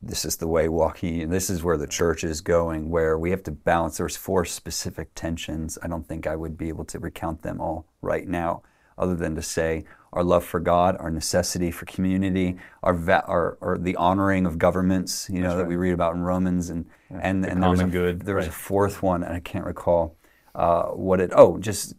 "This 0.02 0.24
is 0.24 0.36
the 0.36 0.48
way 0.48 0.68
walking. 0.68 1.28
This 1.28 1.50
is 1.50 1.62
where 1.62 1.76
the 1.76 1.86
church 1.86 2.24
is 2.24 2.40
going. 2.40 2.88
Where 2.88 3.18
we 3.18 3.30
have 3.30 3.42
to 3.44 3.50
balance. 3.50 3.98
There's 3.98 4.16
four 4.16 4.44
specific 4.44 5.10
tensions. 5.14 5.78
I 5.82 5.88
don't 5.88 6.08
think 6.08 6.26
I 6.26 6.36
would 6.36 6.56
be 6.56 6.68
able 6.68 6.86
to 6.86 6.98
recount 6.98 7.42
them 7.42 7.60
all 7.60 7.86
right 8.00 8.26
now, 8.26 8.62
other 8.96 9.14
than 9.14 9.34
to 9.34 9.42
say 9.42 9.84
our 10.14 10.24
love 10.24 10.44
for 10.44 10.60
God, 10.60 10.96
our 10.98 11.10
necessity 11.10 11.70
for 11.70 11.84
community, 11.86 12.56
our 12.82 12.94
va- 12.94 13.24
our, 13.26 13.58
our 13.60 13.76
the 13.76 13.96
honoring 13.96 14.46
of 14.46 14.58
governments. 14.58 15.28
You 15.28 15.42
know 15.42 15.56
that 15.58 15.66
we 15.66 15.76
read 15.76 15.92
about 15.92 16.14
in 16.14 16.22
Romans, 16.22 16.70
and 16.70 16.86
and 17.10 17.44
the 17.44 17.50
and 17.50 17.62
there 17.62 17.70
was 17.70 17.80
a, 17.80 17.86
good, 17.86 18.22
There 18.22 18.36
was 18.36 18.46
a 18.46 18.52
fourth 18.52 19.02
one, 19.02 19.22
and 19.22 19.34
I 19.34 19.40
can't 19.40 19.66
recall 19.66 20.16
uh, 20.54 20.84
what 20.84 21.20
it. 21.20 21.30
Oh, 21.34 21.58
just 21.58 21.94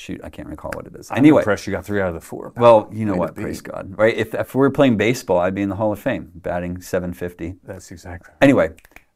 shoot, 0.00 0.20
I 0.24 0.30
can't 0.30 0.48
recall 0.48 0.70
what 0.74 0.86
it 0.86 0.94
is. 0.96 1.10
I'm 1.10 1.18
Anyway, 1.18 1.42
impressed 1.42 1.66
you 1.66 1.72
got 1.72 1.84
three 1.84 2.00
out 2.00 2.08
of 2.08 2.14
the 2.14 2.20
four. 2.20 2.52
well, 2.56 2.88
you 2.92 3.04
know 3.04 3.12
Way 3.12 3.18
what? 3.18 3.34
Praise 3.34 3.60
God, 3.60 3.96
right? 3.96 4.16
If 4.16 4.34
if 4.34 4.54
we 4.54 4.60
were 4.60 4.70
playing 4.70 4.96
baseball, 4.96 5.38
I'd 5.38 5.54
be 5.54 5.62
in 5.62 5.68
the 5.68 5.76
Hall 5.76 5.92
of 5.92 5.98
Fame, 5.98 6.30
batting 6.34 6.80
750. 6.80 7.56
That's 7.62 7.90
exactly. 7.90 8.32
Right. 8.32 8.38
Anyway, 8.42 8.70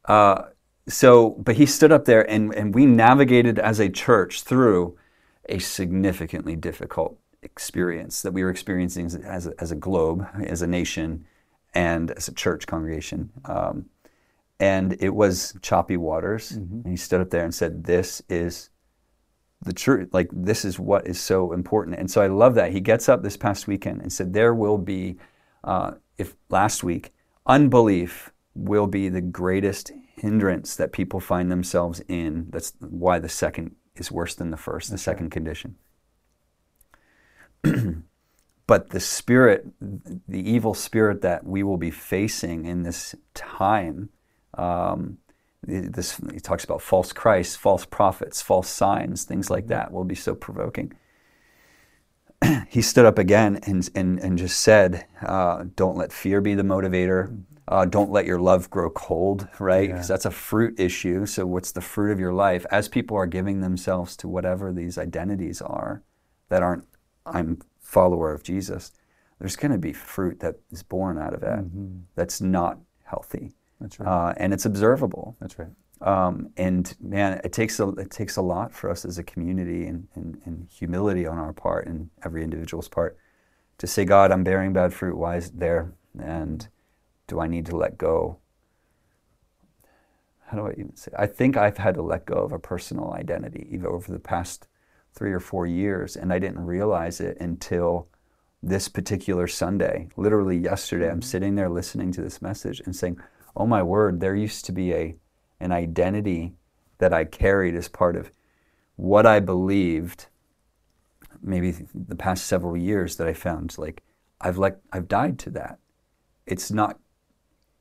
uh, 0.04 0.44
so 0.86 1.30
but 1.30 1.56
he 1.56 1.66
stood 1.66 1.92
up 1.92 2.04
there, 2.04 2.28
and 2.30 2.54
and 2.54 2.74
we 2.74 2.86
navigated 2.86 3.58
as 3.58 3.80
a 3.80 3.88
church 3.88 4.42
through 4.42 4.96
a 5.48 5.58
significantly 5.58 6.56
difficult 6.56 7.18
experience 7.42 8.22
that 8.22 8.32
we 8.32 8.42
were 8.42 8.50
experiencing 8.50 9.06
as, 9.06 9.14
as, 9.16 9.46
a, 9.46 9.52
as 9.58 9.70
a 9.70 9.76
globe, 9.76 10.26
as 10.46 10.62
a 10.62 10.66
nation, 10.66 11.26
and 11.74 12.10
as 12.12 12.28
a 12.28 12.32
church 12.32 12.66
congregation. 12.66 13.30
Um, 13.44 13.86
and 14.60 14.96
it 15.00 15.14
was 15.14 15.54
choppy 15.60 15.96
waters. 15.96 16.52
And 16.52 16.86
he 16.86 16.96
stood 16.96 17.20
up 17.20 17.30
there 17.30 17.44
and 17.44 17.54
said, 17.54 17.84
This 17.84 18.22
is 18.28 18.70
the 19.64 19.72
truth. 19.72 20.10
Like 20.12 20.28
this 20.32 20.64
is 20.64 20.78
what 20.78 21.06
is 21.06 21.20
so 21.20 21.52
important. 21.52 21.98
And 21.98 22.10
so 22.10 22.20
I 22.22 22.28
love 22.28 22.54
that 22.54 22.72
he 22.72 22.80
gets 22.80 23.08
up 23.08 23.22
this 23.22 23.36
past 23.36 23.66
weekend 23.66 24.00
and 24.00 24.12
said 24.12 24.32
there 24.32 24.54
will 24.54 24.78
be, 24.78 25.16
uh, 25.62 25.92
if 26.18 26.34
last 26.48 26.84
week, 26.84 27.12
unbelief 27.46 28.32
will 28.54 28.86
be 28.86 29.08
the 29.08 29.20
greatest 29.20 29.92
hindrance 30.16 30.76
that 30.76 30.92
people 30.92 31.20
find 31.20 31.50
themselves 31.50 32.00
in. 32.08 32.46
That's 32.50 32.72
why 32.80 33.18
the 33.18 33.28
second 33.28 33.74
is 33.96 34.10
worse 34.10 34.34
than 34.34 34.50
the 34.50 34.56
first, 34.56 34.90
the 34.90 34.98
second 34.98 35.30
condition. 35.30 35.76
but 38.66 38.90
the 38.90 39.00
spirit, 39.00 39.66
the 39.80 40.50
evil 40.50 40.74
spirit 40.74 41.22
that 41.22 41.44
we 41.44 41.62
will 41.62 41.76
be 41.76 41.90
facing 41.90 42.64
in 42.64 42.82
this 42.82 43.14
time, 43.34 44.10
um, 44.54 45.18
this 45.66 46.20
he 46.32 46.40
talks 46.40 46.64
about 46.64 46.82
false 46.82 47.12
Christs, 47.12 47.56
false 47.56 47.84
prophets, 47.84 48.42
false 48.42 48.68
signs, 48.68 49.24
things 49.24 49.50
like 49.50 49.68
that 49.68 49.92
will 49.92 50.04
be 50.04 50.14
so 50.14 50.34
provoking. 50.34 50.92
he 52.68 52.82
stood 52.82 53.04
up 53.04 53.18
again 53.18 53.60
and, 53.64 53.88
and, 53.94 54.18
and 54.20 54.38
just 54.38 54.60
said, 54.60 55.06
uh, 55.22 55.64
Don't 55.76 55.96
let 55.96 56.12
fear 56.12 56.40
be 56.40 56.54
the 56.54 56.62
motivator. 56.62 57.42
Uh, 57.66 57.86
don't 57.86 58.10
let 58.10 58.26
your 58.26 58.38
love 58.38 58.68
grow 58.68 58.90
cold, 58.90 59.48
right? 59.58 59.88
Because 59.88 60.08
yeah. 60.08 60.14
that's 60.14 60.26
a 60.26 60.30
fruit 60.30 60.78
issue. 60.78 61.24
So, 61.24 61.46
what's 61.46 61.72
the 61.72 61.80
fruit 61.80 62.12
of 62.12 62.20
your 62.20 62.34
life? 62.34 62.66
As 62.70 62.88
people 62.88 63.16
are 63.16 63.26
giving 63.26 63.60
themselves 63.60 64.16
to 64.18 64.28
whatever 64.28 64.70
these 64.70 64.98
identities 64.98 65.62
are 65.62 66.02
that 66.50 66.62
aren't, 66.62 66.84
I'm 67.24 67.62
follower 67.80 68.34
of 68.34 68.42
Jesus, 68.42 68.92
there's 69.38 69.56
going 69.56 69.72
to 69.72 69.78
be 69.78 69.94
fruit 69.94 70.40
that 70.40 70.56
is 70.70 70.82
born 70.82 71.18
out 71.18 71.32
of 71.32 71.40
that 71.40 71.60
mm-hmm. 71.60 72.00
that's 72.14 72.40
not 72.40 72.80
healthy. 73.04 73.52
That's 73.80 73.98
right. 74.00 74.08
Uh, 74.08 74.34
and 74.36 74.52
it's 74.52 74.64
observable. 74.64 75.36
That's 75.40 75.58
right. 75.58 75.68
Um, 76.00 76.50
and 76.56 76.94
man, 77.00 77.40
it 77.44 77.52
takes 77.52 77.80
a 77.80 77.88
it 77.90 78.10
takes 78.10 78.36
a 78.36 78.42
lot 78.42 78.72
for 78.72 78.90
us 78.90 79.04
as 79.04 79.18
a 79.18 79.22
community 79.22 79.86
and, 79.86 80.06
and, 80.14 80.40
and, 80.44 80.68
humility 80.68 81.26
on 81.26 81.38
our 81.38 81.52
part 81.52 81.86
and 81.86 82.10
every 82.24 82.42
individual's 82.42 82.88
part 82.88 83.16
to 83.78 83.86
say, 83.86 84.04
God, 84.04 84.30
I'm 84.30 84.44
bearing 84.44 84.72
bad 84.72 84.92
fruit. 84.92 85.16
Why 85.16 85.36
is 85.36 85.46
it 85.46 85.58
there? 85.58 85.92
And 86.18 86.68
do 87.26 87.40
I 87.40 87.46
need 87.46 87.66
to 87.66 87.76
let 87.76 87.96
go? 87.96 88.38
How 90.46 90.58
do 90.58 90.66
I 90.66 90.72
even 90.72 90.96
say? 90.96 91.12
I 91.16 91.26
think 91.26 91.56
I've 91.56 91.78
had 91.78 91.94
to 91.94 92.02
let 92.02 92.26
go 92.26 92.36
of 92.36 92.52
a 92.52 92.58
personal 92.58 93.12
identity 93.12 93.66
even 93.70 93.86
over 93.86 94.12
the 94.12 94.18
past 94.18 94.66
three 95.14 95.32
or 95.32 95.40
four 95.40 95.66
years, 95.66 96.16
and 96.16 96.32
I 96.32 96.38
didn't 96.38 96.66
realize 96.66 97.20
it 97.20 97.38
until 97.40 98.08
this 98.62 98.88
particular 98.88 99.46
Sunday. 99.46 100.08
Literally 100.16 100.56
yesterday, 100.56 101.06
I'm 101.06 101.20
mm-hmm. 101.20 101.22
sitting 101.22 101.54
there 101.54 101.68
listening 101.68 102.12
to 102.12 102.20
this 102.20 102.42
message 102.42 102.80
and 102.84 102.94
saying, 102.94 103.18
"Oh 103.56 103.66
my 103.66 103.82
word, 103.82 104.20
there 104.20 104.34
used 104.34 104.64
to 104.66 104.72
be 104.72 104.92
a 104.92 105.16
an 105.60 105.72
identity 105.72 106.54
that 106.98 107.12
I 107.12 107.24
carried 107.24 107.74
as 107.74 107.88
part 107.88 108.16
of 108.16 108.30
what 108.96 109.26
I 109.26 109.40
believed." 109.40 110.26
Maybe 111.42 111.72
the 111.94 112.16
past 112.16 112.46
several 112.46 112.76
years 112.76 113.16
that 113.16 113.26
I 113.26 113.34
found 113.34 113.76
like 113.76 114.02
I've 114.40 114.58
like 114.58 114.78
I've 114.92 115.08
died 115.08 115.38
to 115.40 115.50
that. 115.50 115.78
It's 116.46 116.70
not 116.70 116.98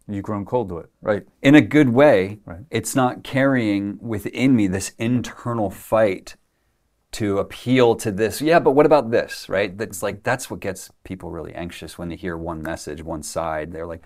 You've 0.08 0.24
grown 0.24 0.44
cold 0.44 0.70
to 0.70 0.80
it, 0.80 0.90
right? 1.02 1.26
In 1.42 1.56
a 1.56 1.62
good 1.62 1.90
way. 1.90 2.40
Right. 2.46 2.66
It's 2.70 2.96
not 2.96 3.24
carrying 3.24 3.98
within 4.02 4.56
me 4.56 4.68
this 4.68 4.92
internal 4.98 5.70
fight 5.70 6.36
to 7.14 7.38
appeal 7.38 7.96
to 7.96 8.12
this. 8.12 8.42
Yeah, 8.42 8.60
but 8.60 8.72
what 8.72 8.86
about 8.86 9.12
this, 9.12 9.48
right? 9.48 9.78
That's 9.78 10.04
like 10.04 10.24
that's 10.24 10.50
what 10.50 10.60
gets 10.60 10.92
people 11.06 11.32
really 11.32 11.54
anxious 11.54 11.98
when 11.98 12.10
they 12.10 12.18
hear 12.18 12.36
one 12.36 12.62
message, 12.62 13.02
one 13.02 13.24
side. 13.24 13.72
They're 13.72 13.88
like, 13.88 14.04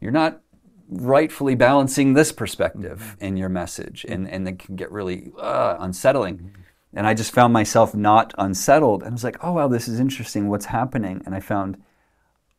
you're 0.00 0.10
not 0.10 0.40
rightfully 0.88 1.54
balancing 1.54 2.14
this 2.14 2.32
perspective 2.32 3.14
mm-hmm. 3.16 3.24
in 3.24 3.36
your 3.36 3.48
message, 3.48 4.04
and 4.08 4.28
and 4.28 4.48
it 4.48 4.58
can 4.58 4.76
get 4.76 4.90
really 4.90 5.32
uh, 5.38 5.76
unsettling. 5.78 6.38
Mm-hmm. 6.38 6.62
And 6.94 7.06
I 7.06 7.12
just 7.12 7.32
found 7.32 7.52
myself 7.52 7.94
not 7.94 8.34
unsettled, 8.38 9.02
and 9.02 9.10
I 9.10 9.12
was 9.12 9.24
like, 9.24 9.44
oh 9.44 9.52
wow, 9.52 9.68
this 9.68 9.88
is 9.88 10.00
interesting. 10.00 10.48
What's 10.48 10.66
happening? 10.66 11.22
And 11.26 11.34
I 11.34 11.40
found, 11.40 11.82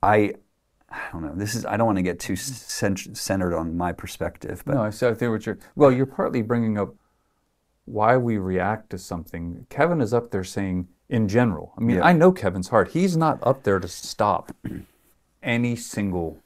I. 0.01 0.33
I 0.91 1.09
don't 1.11 1.21
know. 1.21 1.35
This 1.35 1.53
is. 1.53 1.67
I 1.67 1.77
don't 1.77 1.85
want 1.85 1.99
to 1.99 2.03
get 2.03 2.19
too 2.19 2.35
centered 2.35 3.55
on 3.55 3.77
my 3.77 3.91
perspective, 3.91 4.63
but 4.65 4.73
no. 4.73 4.81
I 4.85 4.89
think 4.89 5.21
what 5.21 5.45
you're. 5.45 5.59
Well, 5.75 5.91
you're 5.91 6.07
partly 6.07 6.41
bringing 6.41 6.79
up 6.79 6.95
why 7.85 8.17
we 8.17 8.37
react 8.39 8.89
to 8.89 8.97
something. 8.97 9.67
Kevin 9.69 10.01
is 10.01 10.15
up 10.15 10.31
there 10.31 10.43
saying, 10.43 10.87
in 11.07 11.27
general, 11.27 11.73
I 11.77 11.81
mean, 11.81 11.97
yeah. 11.97 12.05
I 12.05 12.13
know 12.13 12.31
Kevin's 12.31 12.69
heart. 12.69 12.89
He's 12.89 13.15
not 13.15 13.37
up 13.43 13.61
there 13.61 13.79
to 13.79 13.87
stop 13.87 14.51
any 15.43 15.75
single 15.75 16.39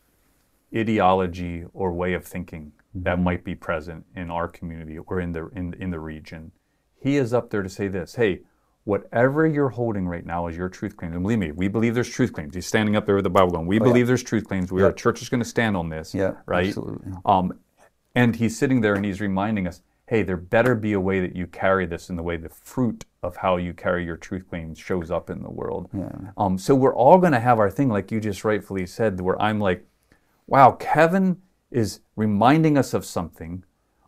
ideology 0.75 1.65
or 1.74 1.92
way 1.92 2.13
of 2.13 2.25
thinking 2.25 2.72
that 2.96 3.15
mm-hmm. 3.15 3.24
might 3.24 3.44
be 3.44 3.56
present 3.56 4.06
in 4.15 4.32
our 4.32 4.48
community 4.48 4.98
or 4.98 5.20
in 5.20 5.32
the 5.32 5.48
in, 5.56 5.74
in 5.75 5.92
the 5.92 6.00
region. 6.00 6.51
He 7.00 7.18
is 7.18 7.34
up 7.34 7.50
there 7.50 7.63
to 7.63 7.70
say 7.70 7.88
this, 7.88 8.15
hey, 8.15 8.42
whatever 8.86 9.46
you're 9.46 9.70
holding 9.70 10.08
right 10.08 10.25
now 10.25 10.48
is 10.48 10.58
your 10.58 10.70
truth 10.70 10.96
claims. 10.96 11.13
And 11.13 11.24
believe 11.24 11.39
me, 11.39 11.51
we 11.51 11.68
believe 11.68 11.96
there's 11.96 12.10
truth 12.10 12.34
claims. 12.34 12.56
He's 12.56 12.65
standing 12.65 12.96
up 12.96 13.06
there 13.06 13.15
with 13.15 13.24
the 13.24 13.30
Bible 13.30 13.51
going, 13.51 13.68
we 13.68 13.80
oh, 13.80 13.84
believe 13.84 14.06
yeah. 14.06 14.08
there's 14.08 14.24
truth 14.24 14.48
claims. 14.48 14.72
We 14.72 14.82
yeah. 14.82 14.88
are 14.88 14.92
a 14.92 14.96
church 14.96 15.22
is 15.22 15.30
going 15.30 15.42
to 15.44 15.50
stand 15.50 15.75
on 15.75 15.89
this. 15.89 16.13
Yeah, 16.13 16.36
right? 16.46 16.68
Absolutely. 16.68 17.12
Um, 17.25 17.60
and 18.15 18.36
he's 18.36 18.58
sitting 18.58 18.82
there 18.82 18.96
and 18.96 19.06
he's 19.06 19.22
reminding 19.22 19.68
us, 19.68 19.82
hey, 20.08 20.22
there 20.22 20.38
better 20.38 20.75
be 20.75 20.94
a 20.94 21.00
way 21.00 21.20
that 21.20 21.36
you 21.36 21.48
carry 21.48 21.86
this 21.86 22.10
in 22.10 22.15
the 22.15 22.24
way 22.24 22.38
the 22.38 22.50
fruit 22.50 23.06
of 23.22 23.38
how 23.38 23.58
you 23.58 23.74
carry 23.74 24.06
your 24.06 24.18
truth 24.18 24.48
claims 24.50 24.77
shows 24.77 25.10
up 25.10 25.30
in 25.30 25.42
the 25.42 25.50
world. 25.50 25.89
Yeah. 25.94 26.10
Um, 26.38 26.58
so 26.58 26.75
we're 26.75 26.96
all 26.96 27.18
going 27.18 27.32
to 27.32 27.39
have 27.39 27.60
our 27.60 27.72
thing, 27.72 27.89
like 27.89 28.12
you 28.12 28.20
just 28.20 28.44
rightfully 28.44 28.86
said, 28.86 29.20
where 29.22 29.42
I'm 29.42 29.60
like, 29.60 29.86
wow, 30.48 30.72
Kevin 30.72 31.42
is 31.72 32.02
reminding 32.16 32.78
us 32.78 32.94
of 32.94 33.06
something. 33.06 33.64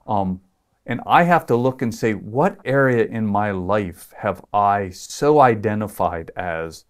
Um, 0.08 0.42
and 0.86 1.01
I 1.08 1.24
have 1.24 1.46
to 1.48 1.56
look 1.56 1.82
and 1.82 1.94
say, 1.94 2.13
what 2.13 2.60
area 2.63 3.06
in 3.06 3.25
my 3.25 3.51
life 3.51 4.13
have 4.18 4.46
I 4.54 4.89
so 4.89 5.39
identified 5.39 6.32
as 6.36 6.86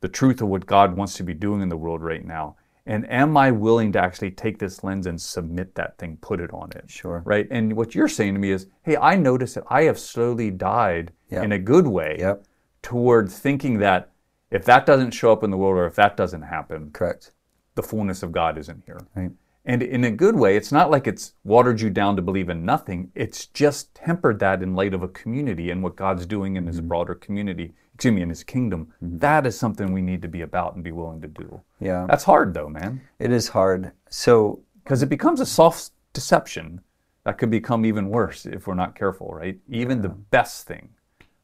the 0.00 0.08
truth 0.08 0.40
of 0.40 0.48
what 0.48 0.66
God 0.66 0.96
wants 0.96 1.14
to 1.14 1.24
be 1.24 1.34
doing 1.34 1.60
in 1.60 1.68
the 1.68 1.76
world 1.76 2.00
right 2.00 2.24
now? 2.24 2.56
And 2.86 3.10
am 3.10 3.36
I 3.36 3.50
willing 3.50 3.92
to 3.92 4.00
actually 4.00 4.30
take 4.30 4.58
this 4.58 4.82
lens 4.82 5.06
and 5.06 5.20
submit 5.20 5.74
that 5.74 5.98
thing, 5.98 6.16
put 6.20 6.40
it 6.40 6.52
on 6.52 6.70
it? 6.72 6.84
Sure. 6.88 7.22
Right. 7.24 7.46
And 7.50 7.74
what 7.74 7.94
you're 7.94 8.08
saying 8.08 8.34
to 8.34 8.40
me 8.40 8.50
is, 8.50 8.66
hey, 8.82 8.96
I 8.96 9.16
notice 9.16 9.54
that 9.54 9.64
I 9.68 9.82
have 9.82 9.98
slowly 9.98 10.50
died 10.50 11.12
yep. 11.28 11.44
in 11.44 11.52
a 11.52 11.58
good 11.58 11.86
way 11.86 12.16
yep. 12.18 12.44
toward 12.82 13.30
thinking 13.30 13.78
that 13.78 14.10
if 14.50 14.64
that 14.64 14.86
doesn't 14.86 15.12
show 15.12 15.32
up 15.32 15.44
in 15.44 15.50
the 15.50 15.56
world 15.56 15.76
or 15.76 15.86
if 15.86 15.94
that 15.96 16.16
doesn't 16.16 16.42
happen, 16.42 16.90
correct, 16.92 17.32
the 17.74 17.82
fullness 17.82 18.22
of 18.22 18.32
God 18.32 18.58
isn't 18.58 18.84
here. 18.84 19.00
Right. 19.14 19.30
And 19.64 19.82
in 19.82 20.04
a 20.04 20.10
good 20.10 20.36
way, 20.36 20.56
it's 20.56 20.72
not 20.72 20.90
like 20.90 21.06
it's 21.06 21.34
watered 21.44 21.80
you 21.80 21.90
down 21.90 22.16
to 22.16 22.22
believe 22.22 22.48
in 22.48 22.64
nothing. 22.64 23.12
It's 23.14 23.46
just 23.46 23.94
tempered 23.94 24.38
that 24.40 24.62
in 24.62 24.74
light 24.74 24.94
of 24.94 25.02
a 25.02 25.08
community 25.08 25.70
and 25.70 25.82
what 25.82 25.96
God's 25.96 26.26
doing 26.26 26.56
in 26.56 26.62
mm-hmm. 26.62 26.68
His 26.68 26.80
broader 26.80 27.14
community 27.14 27.74
excuse 28.00 28.14
me, 28.14 28.22
in 28.22 28.30
his 28.30 28.44
kingdom. 28.44 28.94
Mm-hmm. 29.04 29.18
That 29.18 29.46
is 29.46 29.58
something 29.58 29.92
we 29.92 30.00
need 30.00 30.22
to 30.22 30.28
be 30.28 30.40
about 30.40 30.74
and 30.74 30.82
be 30.82 30.90
willing 30.90 31.20
to 31.20 31.28
do. 31.28 31.60
Yeah. 31.80 32.06
That's 32.08 32.24
hard 32.24 32.54
though, 32.54 32.68
man. 32.68 33.02
It 33.18 33.30
is 33.30 33.48
hard. 33.48 33.92
So 34.08 34.62
because 34.82 35.02
it 35.02 35.10
becomes 35.10 35.38
a 35.38 35.46
soft 35.46 35.90
deception 36.14 36.80
that 37.24 37.36
could 37.36 37.50
become 37.50 37.84
even 37.84 38.08
worse 38.08 38.46
if 38.46 38.66
we're 38.66 38.72
not 38.72 38.94
careful, 38.94 39.28
right? 39.34 39.58
Even 39.68 39.98
yeah. 39.98 40.04
the 40.04 40.08
best 40.08 40.66
thing, 40.66 40.88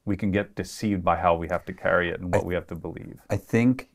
we 0.06 0.16
can 0.16 0.32
get 0.32 0.54
deceived 0.54 1.04
by 1.04 1.16
how 1.16 1.36
we 1.36 1.48
have 1.48 1.66
to 1.66 1.74
carry 1.74 2.08
it 2.08 2.20
and 2.20 2.32
what 2.32 2.44
I, 2.44 2.46
we 2.46 2.54
have 2.54 2.66
to 2.68 2.74
believe. 2.74 3.18
I 3.28 3.36
think, 3.36 3.90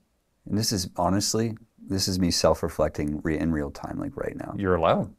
and 0.47 0.55
this 0.55 0.71
is 0.71 0.88
honestly, 0.95 1.57
this 1.88 2.07
is 2.07 2.19
me 2.19 2.31
self-reflecting 2.31 3.21
re- 3.23 3.38
in 3.38 3.51
real 3.51 3.71
time, 3.71 4.00
like 4.00 4.15
right 4.15 4.35
now. 4.35 4.53
You're 4.57 4.75
allowed. 4.75 5.13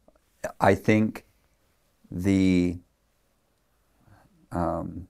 I 0.59 0.75
think 0.75 1.25
the 2.11 2.79
um, 4.51 5.07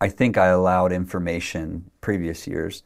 I 0.00 0.08
think 0.08 0.36
I 0.38 0.46
allowed 0.46 0.92
information 0.92 1.90
previous 2.00 2.46
years 2.46 2.82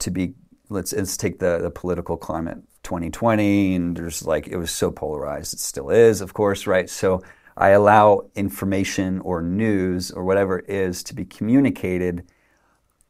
to 0.00 0.10
be 0.10 0.34
let's 0.68 0.92
let's 0.92 1.16
take 1.16 1.38
the, 1.38 1.58
the 1.58 1.70
political 1.70 2.16
climate 2.16 2.58
2020 2.82 3.74
and 3.74 3.96
there's 3.96 4.24
like 4.26 4.48
it 4.48 4.56
was 4.56 4.70
so 4.70 4.90
polarized 4.90 5.54
it 5.54 5.60
still 5.60 5.90
is 5.90 6.20
of 6.20 6.34
course 6.34 6.66
right 6.66 6.88
so 6.88 7.22
I 7.56 7.70
allow 7.70 8.28
information 8.34 9.20
or 9.20 9.42
news 9.42 10.10
or 10.10 10.24
whatever 10.24 10.58
it 10.58 10.68
is 10.68 11.02
to 11.04 11.14
be 11.14 11.24
communicated 11.24 12.26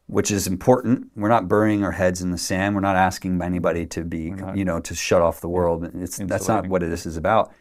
which 0.07 0.31
is 0.31 0.47
important. 0.47 1.11
We're 1.15 1.29
not 1.29 1.47
burying 1.47 1.83
our 1.83 1.91
heads 1.91 2.21
in 2.21 2.31
the 2.31 2.37
sand. 2.37 2.75
We're 2.75 2.81
not 2.81 2.95
asking 2.95 3.41
anybody 3.41 3.85
to 3.87 4.03
be 4.03 4.33
you 4.55 4.65
know 4.65 4.79
to 4.79 4.95
shut 4.95 5.21
off 5.21 5.41
the 5.41 5.49
world. 5.49 5.89
It's 5.95 6.17
that's 6.17 6.47
not 6.47 6.67
what 6.67 6.81
this 6.81 7.05
is 7.05 7.17
about. 7.17 7.53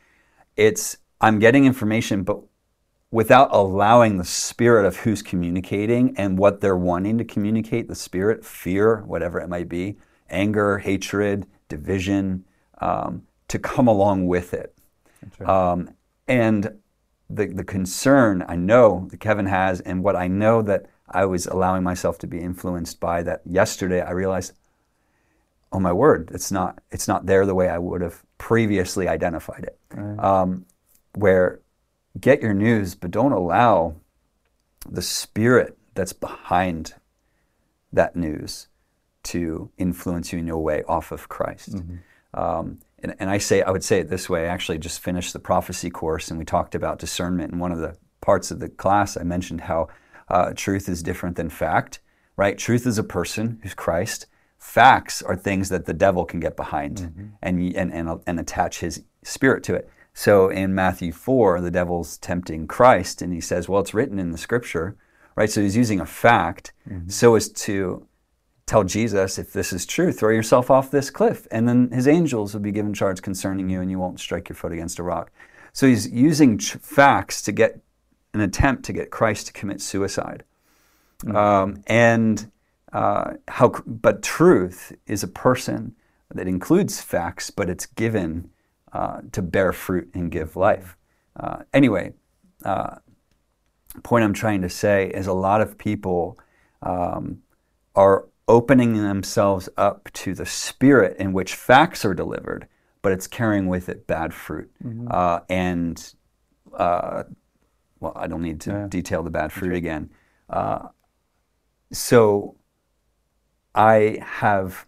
It's 0.57 0.97
I'm 1.21 1.39
getting 1.39 1.65
information 1.65 2.23
but 2.23 2.41
without 3.11 3.49
allowing 3.53 4.19
the 4.19 4.25
spirit 4.25 4.85
of 4.85 4.97
who's 4.99 5.23
communicating 5.23 6.15
and 6.17 6.39
what 6.39 6.61
they're 6.61 6.77
wanting 6.77 7.19
to 7.19 7.25
communicate 7.25 7.89
the 7.89 7.95
spirit, 7.95 8.45
fear, 8.45 9.03
whatever 9.07 9.41
it 9.41 9.49
might 9.49 9.69
be, 9.69 9.97
anger, 10.29 10.79
hatred, 10.79 11.47
division, 11.69 12.45
um, 12.81 13.23
to 13.49 13.59
come 13.59 13.87
along 13.87 14.27
with 14.27 14.53
it. 14.53 14.77
Right. 15.39 15.49
Um, 15.49 15.91
and 16.27 16.79
the, 17.31 17.47
the 17.47 17.65
concern 17.65 18.45
I 18.49 18.57
know 18.57 19.07
that 19.11 19.21
Kevin 19.21 19.47
has, 19.47 19.81
and 19.81 20.03
what 20.03 20.17
I 20.17 20.29
know 20.29 20.63
that 20.63 20.87
I 21.09 21.25
was 21.25 21.47
allowing 21.47 21.83
myself 21.83 22.19
to 22.19 22.27
be 22.27 22.41
influenced 22.41 23.01
by, 23.01 23.23
that 23.23 23.43
yesterday 23.45 24.01
I 24.01 24.11
realized, 24.11 24.53
oh 25.73 25.81
my 25.81 25.93
word, 25.93 26.31
it's 26.33 26.51
not 26.51 26.83
it's 26.91 27.09
not 27.09 27.27
there 27.27 27.47
the 27.47 27.55
way 27.55 27.69
I 27.69 27.79
would 27.79 28.01
have 28.01 28.23
previously 28.39 29.09
identified 29.09 29.65
it. 29.65 29.79
Right. 29.93 30.19
Um, 30.19 30.67
where 31.15 31.61
get 32.21 32.43
your 32.43 32.55
news, 32.55 32.95
but 32.95 33.11
don't 33.11 33.33
allow 33.33 33.97
the 34.89 35.03
spirit 35.03 35.77
that's 35.95 36.13
behind 36.13 36.95
that 37.93 38.17
news 38.17 38.69
to 39.25 39.71
influence 39.77 40.33
you 40.33 40.39
in 40.39 40.47
your 40.47 40.63
way 40.63 40.83
off 40.89 41.11
of 41.13 41.29
Christ. 41.29 41.77
Um, 42.35 42.79
and, 43.01 43.15
and 43.19 43.29
I 43.29 43.39
say, 43.39 43.63
I 43.63 43.71
would 43.71 43.85
say 43.85 44.01
it 44.01 44.09
this 44.09 44.29
way. 44.29 44.45
I 44.45 44.49
actually 44.49 44.79
just 44.79 45.01
finished 45.01 45.33
the 45.33 45.39
prophecy 45.39 45.91
course, 45.91 46.31
and 46.31 46.39
we 46.39 46.45
talked 46.45 46.75
about 46.75 46.99
discernment. 46.99 47.53
And 47.53 47.61
one 47.61 47.73
of 47.73 47.79
the 47.79 47.97
parts 48.21 48.51
of 48.51 48.61
the 48.61 48.69
class, 48.69 49.17
I 49.17 49.23
mentioned 49.23 49.63
how 49.63 49.89
uh, 50.29 50.53
truth 50.55 50.89
is 50.89 51.03
different 51.03 51.37
than 51.37 51.49
fact. 51.51 52.01
Right? 52.37 52.59
Truth 52.59 52.87
is 52.87 52.99
a 52.99 53.03
person 53.03 53.61
who's 53.63 53.75
Christ. 53.75 54.27
Facts 54.59 55.23
are 55.23 55.37
things 55.37 55.69
that 55.69 55.87
the 55.87 55.95
devil 55.95 56.25
can 56.25 56.41
get 56.41 56.57
behind 56.57 57.37
and, 57.43 57.73
and 57.73 57.93
and 57.93 58.23
and 58.27 58.41
attach 58.41 58.81
his 58.81 59.05
spirit 59.23 59.63
to 59.65 59.75
it. 59.75 59.89
So 60.13 60.49
in 60.49 60.75
Matthew 60.75 61.13
four, 61.13 61.61
the 61.61 61.71
devil's 61.71 62.19
tempting 62.19 62.67
Christ, 62.67 63.23
and 63.23 63.33
he 63.33 63.41
says, 63.41 63.69
"Well, 63.69 63.81
it's 63.81 63.95
written 63.95 64.19
in 64.19 64.33
the 64.33 64.39
Scripture." 64.39 64.97
Right? 65.35 65.51
So 65.51 65.61
he's 65.61 65.77
using 65.77 66.01
a 66.01 66.07
fact 66.07 66.73
so 67.09 67.35
as 67.35 67.51
to 67.51 68.07
tell 68.67 68.83
Jesus, 68.83 69.39
if 69.39 69.53
this 69.53 69.73
is 69.73 69.87
true, 69.87 70.11
throw 70.11 70.31
yourself 70.31 70.71
off 70.71 70.91
this 70.91 71.11
cliff, 71.11 71.47
and 71.51 71.69
then 71.69 71.91
his 71.93 72.09
angels 72.09 72.53
will 72.53 72.63
be 72.63 72.73
given 72.73 72.93
charge 72.93 73.23
concerning 73.23 73.71
you, 73.71 73.81
and 73.81 73.91
you 73.91 73.99
won't 73.99 74.19
strike 74.19 74.49
your 74.49 74.57
foot 74.57 74.73
against 74.73 74.99
a 74.99 75.03
rock. 75.03 75.31
So 75.73 75.87
he's 75.87 76.11
using 76.11 76.59
tr- 76.59 76.79
facts 76.79 77.43
to 77.43 77.53
get 77.53 77.81
an 78.37 78.43
attempt 78.43 78.85
to 78.85 78.93
get 78.93 79.11
Christ 79.11 79.47
to 79.47 79.53
commit 79.53 79.81
suicide. 79.81 80.45
Um, 81.35 81.83
and 81.87 82.51
uh, 82.93 83.33
how, 83.49 83.73
but 83.87 84.23
truth 84.23 84.93
is 85.07 85.23
a 85.23 85.29
person 85.29 85.97
that 86.35 86.47
includes 86.47 87.01
facts, 87.01 87.51
but 87.51 87.71
it's 87.71 87.87
given 87.87 88.51
uh, 88.93 89.21
to 89.33 89.43
bear 89.43 89.73
fruit 89.73 90.11
and 90.15 90.31
give 90.31 90.57
life. 90.57 90.97
Uh, 91.35 91.63
anyway, 91.73 92.13
uh, 92.65 92.97
point 94.03 94.25
I'm 94.25 94.35
trying 94.35 94.63
to 94.63 94.69
say 94.69 95.09
is 95.09 95.27
a 95.27 95.33
lot 95.33 95.61
of 95.63 95.79
people 95.79 96.39
um, 96.83 97.39
are 97.95 98.27
opening 98.47 99.03
themselves 99.03 99.69
up 99.77 100.11
to 100.13 100.35
the 100.35 100.47
spirit 100.47 101.17
in 101.19 101.33
which 101.33 101.55
facts 101.55 102.05
are 102.05 102.15
delivered, 102.15 102.69
but 103.01 103.13
it's 103.13 103.27
carrying 103.27 103.67
with 103.69 103.89
it 103.89 104.07
bad 104.07 104.35
fruit. 104.35 104.71
Uh, 105.11 105.41
and, 105.49 106.15
uh, 106.75 107.23
well, 108.07 108.23
I 108.23 108.27
don't 108.27 108.43
need 108.43 108.61
to 108.63 108.71
Yeah. 108.71 108.87
detail 108.89 109.23
the 109.23 109.31
bad 109.31 109.53
fruit 109.53 109.75
again. 109.75 110.11
Uh, 110.49 110.89
so 111.93 112.57
I 113.75 114.19
have, 114.23 114.87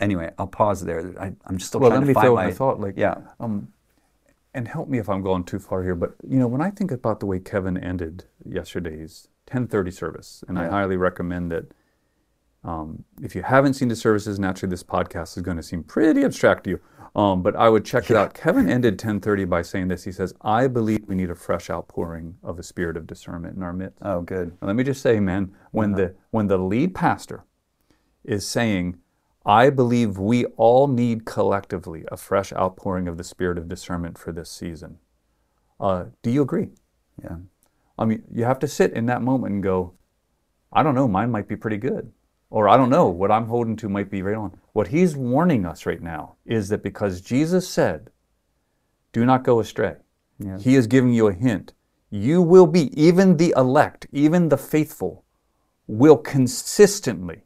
anyway, 0.00 0.32
I'll 0.38 0.46
pause 0.46 0.84
there. 0.84 1.14
I, 1.18 1.34
I'm 1.46 1.58
just 1.58 1.68
still 1.68 1.80
well, 1.80 1.90
trying 1.90 2.06
to 2.06 2.14
find 2.14 2.34
my 2.34 2.52
thought. 2.52 2.80
Like, 2.80 2.96
yeah. 2.96 3.16
um, 3.40 3.72
and 4.54 4.68
help 4.68 4.88
me 4.88 4.98
if 4.98 5.08
I'm 5.08 5.22
going 5.22 5.44
too 5.44 5.58
far 5.58 5.82
here, 5.82 5.94
but 5.94 6.14
you 6.28 6.38
know, 6.38 6.46
when 6.46 6.60
I 6.60 6.70
think 6.70 6.90
about 6.90 7.20
the 7.20 7.26
way 7.26 7.38
Kevin 7.38 7.76
ended 7.76 8.24
yesterday's 8.44 9.28
10:30 9.46 9.92
service, 9.92 10.44
and 10.46 10.58
I 10.58 10.68
highly 10.68 10.96
recommend 10.96 11.50
that. 11.50 11.72
Um, 12.64 13.04
if 13.20 13.34
you 13.34 13.42
haven't 13.42 13.74
seen 13.74 13.88
the 13.88 13.96
services, 13.96 14.38
naturally 14.38 14.70
this 14.70 14.84
podcast 14.84 15.36
is 15.36 15.42
going 15.42 15.56
to 15.56 15.62
seem 15.62 15.82
pretty 15.82 16.24
abstract 16.24 16.64
to 16.64 16.70
you. 16.70 16.80
Um, 17.14 17.42
but 17.42 17.54
I 17.56 17.68
would 17.68 17.84
check 17.84 18.10
it 18.10 18.16
out. 18.16 18.32
Kevin 18.32 18.68
ended 18.68 18.98
10:30 18.98 19.44
by 19.44 19.62
saying 19.62 19.88
this. 19.88 20.04
He 20.04 20.12
says, 20.12 20.32
"I 20.40 20.66
believe 20.66 21.06
we 21.06 21.14
need 21.14 21.30
a 21.30 21.34
fresh 21.34 21.68
outpouring 21.68 22.36
of 22.42 22.56
the 22.56 22.62
spirit 22.62 22.96
of 22.96 23.06
discernment 23.06 23.56
in 23.56 23.62
our 23.62 23.72
midst." 23.72 23.98
Oh, 24.00 24.22
good. 24.22 24.56
And 24.60 24.68
let 24.68 24.76
me 24.76 24.84
just 24.84 25.02
say, 25.02 25.20
man, 25.20 25.52
when 25.72 25.92
the 25.92 26.14
when 26.30 26.46
the 26.46 26.56
lead 26.56 26.94
pastor 26.94 27.44
is 28.24 28.46
saying, 28.46 28.96
"I 29.44 29.68
believe 29.68 30.16
we 30.16 30.46
all 30.56 30.88
need 30.88 31.26
collectively 31.26 32.06
a 32.10 32.16
fresh 32.16 32.50
outpouring 32.54 33.08
of 33.08 33.18
the 33.18 33.24
spirit 33.24 33.58
of 33.58 33.68
discernment 33.68 34.16
for 34.16 34.32
this 34.32 34.50
season," 34.50 34.98
uh, 35.78 36.06
do 36.22 36.30
you 36.30 36.40
agree? 36.40 36.70
Yeah. 37.22 37.36
I 37.98 38.06
mean, 38.06 38.22
you 38.32 38.44
have 38.44 38.58
to 38.60 38.68
sit 38.68 38.92
in 38.92 39.04
that 39.06 39.20
moment 39.20 39.52
and 39.52 39.62
go, 39.62 39.92
"I 40.72 40.82
don't 40.82 40.94
know, 40.94 41.08
mine 41.08 41.30
might 41.30 41.46
be 41.46 41.56
pretty 41.56 41.76
good," 41.76 42.10
or 42.52 42.68
"I 42.68 42.76
don't 42.76 42.90
know, 42.90 43.08
what 43.08 43.32
I'm 43.32 43.46
holding 43.46 43.76
to 43.76 43.88
might 43.88 44.10
be 44.10 44.22
right 44.22 44.36
on." 44.36 44.56
What 44.72 44.88
he's 44.88 45.16
warning 45.16 45.66
us 45.66 45.86
right 45.86 46.02
now 46.02 46.36
is 46.44 46.68
that 46.68 46.82
because 46.82 47.20
Jesus 47.20 47.68
said, 47.68 48.10
"Do 49.12 49.24
not 49.24 49.42
go 49.42 49.58
astray," 49.58 49.96
Yeah. 50.38 50.58
he 50.58 50.76
is 50.76 50.86
giving 50.86 51.12
you 51.12 51.26
a 51.28 51.32
hint. 51.32 51.74
You 52.10 52.42
will 52.42 52.66
be, 52.66 52.90
even 53.00 53.36
the 53.38 53.54
elect, 53.56 54.06
even 54.12 54.48
the 54.48 54.58
faithful, 54.58 55.24
will 55.86 56.18
consistently, 56.18 57.44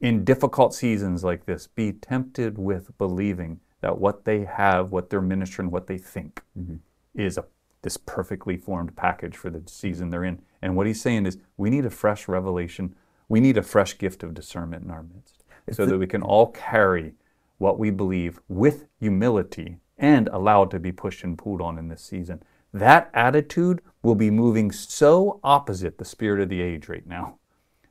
in 0.00 0.24
difficult 0.24 0.74
seasons 0.74 1.22
like 1.22 1.44
this, 1.44 1.66
be 1.66 1.92
tempted 1.92 2.56
with 2.56 2.96
believing 2.96 3.60
that 3.82 3.98
what 3.98 4.24
they 4.24 4.44
have, 4.44 4.90
what 4.90 5.10
they're 5.10 5.20
ministering, 5.20 5.70
what 5.70 5.86
they 5.86 5.98
think, 5.98 6.42
mm-hmm. 6.58 6.76
is 7.14 7.36
a, 7.36 7.44
this 7.82 7.96
perfectly 7.96 8.56
formed 8.56 8.96
package 8.96 9.36
for 9.36 9.50
the 9.50 9.62
season 9.66 10.10
they're 10.10 10.24
in. 10.24 10.40
And 10.62 10.76
what 10.76 10.86
he's 10.86 11.00
saying 11.00 11.26
is, 11.26 11.38
we 11.56 11.70
need 11.70 11.84
a 11.84 11.90
fresh 11.90 12.28
revelation. 12.28 12.94
We 13.30 13.38
need 13.38 13.56
a 13.56 13.62
fresh 13.62 13.96
gift 13.96 14.24
of 14.24 14.34
discernment 14.34 14.84
in 14.84 14.90
our 14.90 15.04
midst, 15.04 15.44
so 15.70 15.86
that 15.86 15.96
we 15.96 16.08
can 16.08 16.20
all 16.20 16.48
carry 16.48 17.14
what 17.58 17.78
we 17.78 17.90
believe 17.90 18.40
with 18.48 18.86
humility 18.98 19.78
and 19.96 20.28
allow 20.32 20.64
it 20.64 20.70
to 20.70 20.80
be 20.80 20.90
pushed 20.90 21.22
and 21.22 21.38
pulled 21.38 21.60
on 21.60 21.78
in 21.78 21.86
this 21.86 22.02
season. 22.02 22.42
That 22.74 23.08
attitude 23.14 23.82
will 24.02 24.16
be 24.16 24.32
moving 24.32 24.72
so 24.72 25.38
opposite 25.44 25.96
the 25.96 26.04
spirit 26.04 26.40
of 26.40 26.48
the 26.48 26.60
age 26.60 26.88
right 26.88 27.06
now, 27.06 27.36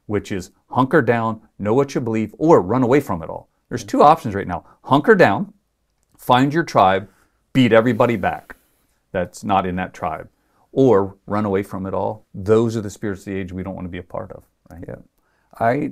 which 0.07 0.29
is 0.29 0.51
hunker 0.71 1.01
down, 1.01 1.47
know 1.57 1.73
what 1.73 1.95
you 1.95 2.01
believe, 2.01 2.35
or 2.37 2.61
run 2.61 2.83
away 2.83 2.99
from 2.99 3.23
it 3.23 3.29
all. 3.29 3.47
There's 3.69 3.85
two 3.85 4.03
options 4.03 4.35
right 4.35 4.47
now 4.47 4.65
hunker 4.83 5.15
down, 5.15 5.53
find 6.17 6.53
your 6.53 6.63
tribe, 6.63 7.09
beat 7.53 7.71
everybody 7.71 8.17
back 8.17 8.57
that's 9.13 9.45
not 9.45 9.65
in 9.65 9.77
that 9.77 9.93
tribe, 9.93 10.27
or 10.73 11.15
run 11.27 11.45
away 11.45 11.63
from 11.63 11.85
it 11.85 11.93
all. 11.93 12.25
Those 12.33 12.75
are 12.75 12.81
the 12.81 12.89
spirits 12.89 13.21
of 13.21 13.25
the 13.27 13.39
age 13.39 13.53
we 13.53 13.63
don't 13.63 13.75
want 13.75 13.85
to 13.85 13.91
be 13.91 13.99
a 13.99 14.03
part 14.03 14.33
of. 14.33 14.43
Right? 14.69 14.83
Yeah, 14.87 14.95
I 15.57 15.91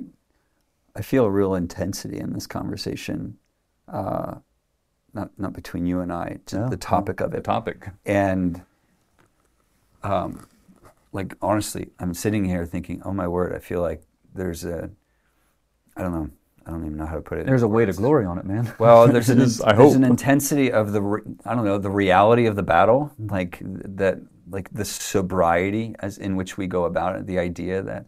I 0.94 1.02
feel 1.02 1.24
a 1.24 1.30
real 1.30 1.54
intensity 1.54 2.18
in 2.18 2.32
this 2.32 2.46
conversation, 2.46 3.38
uh, 3.86 4.36
not 5.14 5.30
not 5.38 5.52
between 5.52 5.86
you 5.86 6.00
and 6.00 6.12
I, 6.12 6.38
No, 6.52 6.68
the 6.68 6.76
topic 6.76 7.20
of 7.20 7.30
The 7.30 7.38
it, 7.38 7.44
topic. 7.44 7.88
and 8.04 8.62
um, 10.02 10.46
like 11.12 11.34
honestly, 11.42 11.90
I'm 11.98 12.14
sitting 12.14 12.44
here 12.44 12.64
thinking, 12.66 13.02
oh 13.04 13.12
my 13.12 13.26
word, 13.28 13.54
I 13.54 13.58
feel 13.58 13.80
like 13.80 14.02
there's 14.34 14.64
a, 14.64 14.90
I 15.96 16.02
don't 16.02 16.12
know, 16.12 16.30
I 16.66 16.70
don't 16.70 16.84
even 16.84 16.96
know 16.96 17.06
how 17.06 17.16
to 17.16 17.20
put 17.22 17.38
it. 17.38 17.46
There's 17.46 17.62
a 17.62 17.68
way 17.68 17.84
to 17.86 17.92
glory 17.92 18.24
on 18.26 18.38
it, 18.38 18.44
man. 18.44 18.72
Well, 18.78 19.08
there's 19.12 19.30
an 19.30 19.40
Is, 19.40 19.60
I 19.60 19.72
there's 19.74 19.94
an 19.94 20.04
intensity 20.04 20.70
of 20.70 20.92
the 20.92 21.02
re- 21.02 21.22
I 21.44 21.54
don't 21.54 21.64
know 21.64 21.78
the 21.78 21.90
reality 21.90 22.46
of 22.46 22.56
the 22.56 22.62
battle, 22.62 23.10
like 23.18 23.58
that, 23.62 24.20
like 24.50 24.70
the 24.72 24.84
sobriety 24.84 25.94
as 26.00 26.18
in 26.18 26.36
which 26.36 26.56
we 26.56 26.66
go 26.66 26.84
about 26.84 27.16
it. 27.16 27.26
The 27.26 27.38
idea 27.38 27.82
that, 27.82 28.06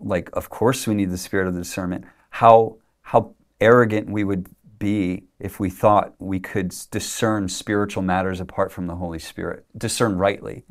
like, 0.00 0.30
of 0.32 0.50
course 0.50 0.86
we 0.86 0.94
need 0.94 1.10
the 1.10 1.18
spirit 1.18 1.46
of 1.46 1.54
the 1.54 1.60
discernment. 1.60 2.04
How 2.30 2.76
how 3.02 3.34
arrogant 3.60 4.08
we 4.08 4.24
would 4.24 4.48
be 4.78 5.24
if 5.38 5.60
we 5.60 5.70
thought 5.70 6.14
we 6.18 6.40
could 6.40 6.74
discern 6.90 7.48
spiritual 7.48 8.02
matters 8.02 8.40
apart 8.40 8.72
from 8.72 8.88
the 8.88 8.96
Holy 8.96 9.20
Spirit, 9.20 9.64
discern 9.76 10.16
rightly. 10.16 10.64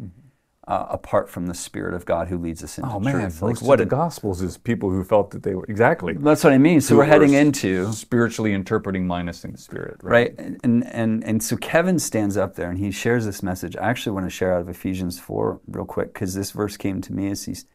Uh, 0.67 0.85
apart 0.91 1.27
from 1.27 1.47
the 1.47 1.53
Spirit 1.55 1.95
of 1.95 2.05
God 2.05 2.27
who 2.27 2.37
leads 2.37 2.63
us 2.63 2.77
into 2.77 2.87
Oh 2.87 2.99
man, 2.99 3.21
truth, 3.21 3.41
most 3.41 3.63
what 3.63 3.79
the 3.79 3.87
Gospels 3.87 4.43
is 4.43 4.55
people 4.55 4.91
who 4.91 5.03
felt 5.03 5.31
that 5.31 5.41
they 5.41 5.55
were 5.55 5.65
exactly. 5.67 6.13
that's 6.13 6.43
what 6.43 6.53
I 6.53 6.59
mean. 6.59 6.79
So 6.79 6.95
we're 6.95 7.05
heading 7.05 7.33
into 7.33 7.91
spiritually 7.91 8.53
interpreting 8.53 9.07
minus 9.07 9.43
in 9.43 9.53
the 9.53 9.57
spirit, 9.57 9.97
right 10.03 10.35
and 10.37 10.85
and 10.85 11.23
and 11.23 11.41
so 11.41 11.57
kevin 11.57 11.97
stands 11.97 12.37
up 12.37 12.53
there 12.53 12.69
and 12.69 12.77
he 12.77 12.91
shares 12.91 13.25
this 13.25 13.41
message 13.41 13.75
i 13.77 13.89
actually 13.89 14.11
want 14.11 14.27
to 14.27 14.29
share 14.29 14.53
out 14.53 14.61
of 14.61 14.69
ephesians 14.69 15.19
4 15.19 15.59
real 15.69 15.85
quick 15.85 16.13
because 16.13 16.35
this 16.35 16.51
verse 16.51 16.77
came 16.77 17.01
to 17.01 17.13
me 17.13 17.31
as 17.31 17.45
he's 17.45 17.65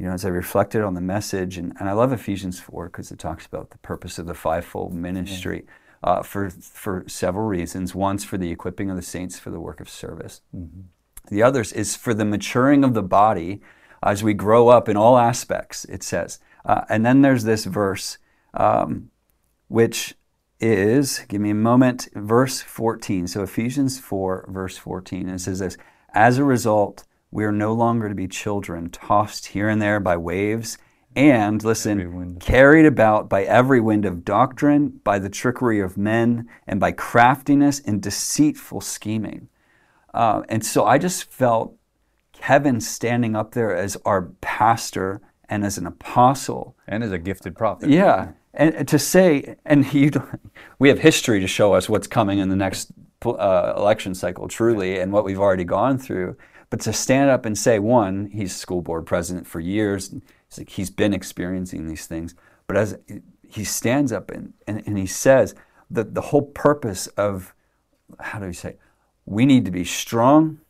you 0.00 0.06
know 0.06 0.12
as 0.12 0.24
i 0.24 0.28
reflected 0.28 0.82
on 0.82 0.94
the 0.94 1.00
message 1.00 1.58
and, 1.58 1.74
and 1.78 1.88
i 1.88 1.92
love 1.92 2.12
ephesians 2.12 2.58
4 2.58 2.86
because 2.86 3.12
it 3.12 3.18
talks 3.18 3.46
about 3.46 3.70
the 3.70 3.78
purpose 3.78 4.18
of 4.18 4.26
the 4.26 4.34
fivefold 4.34 4.94
ministry 4.94 5.66
uh, 6.02 6.22
for 6.22 6.48
for 6.50 7.04
several 7.06 7.46
reasons 7.46 7.94
one's 7.94 8.24
for 8.24 8.38
the 8.38 8.50
equipping 8.50 8.90
of 8.90 8.96
the 8.96 9.02
saints 9.02 9.38
for 9.38 9.50
the 9.50 9.60
work 9.60 9.80
of 9.80 9.88
service 9.88 10.40
the 11.30 11.42
others 11.42 11.72
is 11.72 11.94
for 11.94 12.14
the 12.14 12.24
maturing 12.24 12.82
of 12.82 12.94
the 12.94 13.02
body 13.02 13.60
as 14.02 14.24
we 14.24 14.32
grow 14.32 14.68
up 14.68 14.88
in 14.88 14.96
all 14.96 15.18
aspects 15.18 15.84
it 15.84 16.02
says 16.02 16.40
uh, 16.64 16.82
and 16.88 17.04
then 17.04 17.20
there's 17.20 17.44
this 17.44 17.66
verse 17.66 18.18
um, 18.54 19.10
which 19.68 20.14
is, 20.60 21.20
give 21.28 21.40
me 21.40 21.50
a 21.50 21.54
moment, 21.54 22.08
verse 22.14 22.60
14. 22.60 23.26
So 23.28 23.42
Ephesians 23.42 23.98
4, 23.98 24.46
verse 24.48 24.76
14. 24.76 25.22
And 25.22 25.36
it 25.36 25.40
says 25.40 25.60
this 25.60 25.76
As 26.12 26.38
a 26.38 26.44
result, 26.44 27.04
we 27.30 27.44
are 27.44 27.52
no 27.52 27.72
longer 27.72 28.08
to 28.08 28.14
be 28.14 28.26
children, 28.26 28.90
tossed 28.90 29.48
here 29.48 29.68
and 29.68 29.80
there 29.80 30.00
by 30.00 30.16
waves, 30.16 30.78
and, 31.16 31.62
listen, 31.64 32.38
carried 32.38 32.86
about 32.86 33.28
by 33.28 33.42
every 33.42 33.80
wind 33.80 34.04
of 34.04 34.24
doctrine, 34.24 35.00
by 35.02 35.18
the 35.18 35.28
trickery 35.28 35.80
of 35.80 35.96
men, 35.98 36.48
and 36.66 36.78
by 36.78 36.92
craftiness 36.92 37.80
and 37.80 38.00
deceitful 38.00 38.80
scheming. 38.80 39.48
Uh, 40.14 40.42
and 40.48 40.64
so 40.64 40.84
I 40.84 40.98
just 40.98 41.30
felt 41.30 41.74
Kevin 42.32 42.80
standing 42.80 43.34
up 43.36 43.52
there 43.52 43.74
as 43.74 43.96
our 44.04 44.30
pastor 44.40 45.20
and 45.48 45.64
as 45.64 45.78
an 45.78 45.86
apostle. 45.86 46.76
and 46.86 47.02
as 47.02 47.12
a 47.12 47.18
gifted 47.18 47.56
prophet. 47.56 47.90
Yeah, 47.90 48.32
and 48.54 48.86
to 48.88 48.98
say, 48.98 49.56
and 49.64 49.90
don't- 49.90 50.40
we 50.78 50.88
have 50.88 51.00
history 51.00 51.40
to 51.40 51.46
show 51.46 51.74
us 51.74 51.88
what's 51.88 52.06
coming 52.06 52.38
in 52.38 52.48
the 52.48 52.56
next 52.56 52.92
uh, 53.24 53.74
election 53.76 54.14
cycle, 54.14 54.48
truly, 54.48 54.98
and 54.98 55.12
what 55.12 55.24
we've 55.24 55.40
already 55.40 55.64
gone 55.64 55.98
through. 55.98 56.36
But 56.70 56.80
to 56.82 56.92
stand 56.92 57.30
up 57.30 57.44
and 57.44 57.58
say, 57.58 57.78
one, 57.78 58.30
he's 58.32 58.54
school 58.54 58.80
board 58.80 59.04
president 59.04 59.46
for 59.46 59.60
years, 59.60 60.10
he's, 60.48 60.58
like, 60.58 60.70
he's 60.70 60.90
been 60.90 61.12
experiencing 61.12 61.86
these 61.86 62.06
things. 62.06 62.34
But 62.66 62.76
as 62.76 62.98
he 63.46 63.64
stands 63.64 64.12
up 64.12 64.30
and, 64.30 64.54
and, 64.66 64.82
and 64.86 64.96
he 64.96 65.06
says 65.06 65.54
that 65.90 66.14
the 66.14 66.20
whole 66.20 66.42
purpose 66.42 67.08
of, 67.08 67.52
how 68.20 68.38
do 68.38 68.46
we 68.46 68.52
say, 68.52 68.76
we 69.26 69.44
need 69.44 69.64
to 69.64 69.72
be 69.72 69.84
strong 69.84 70.60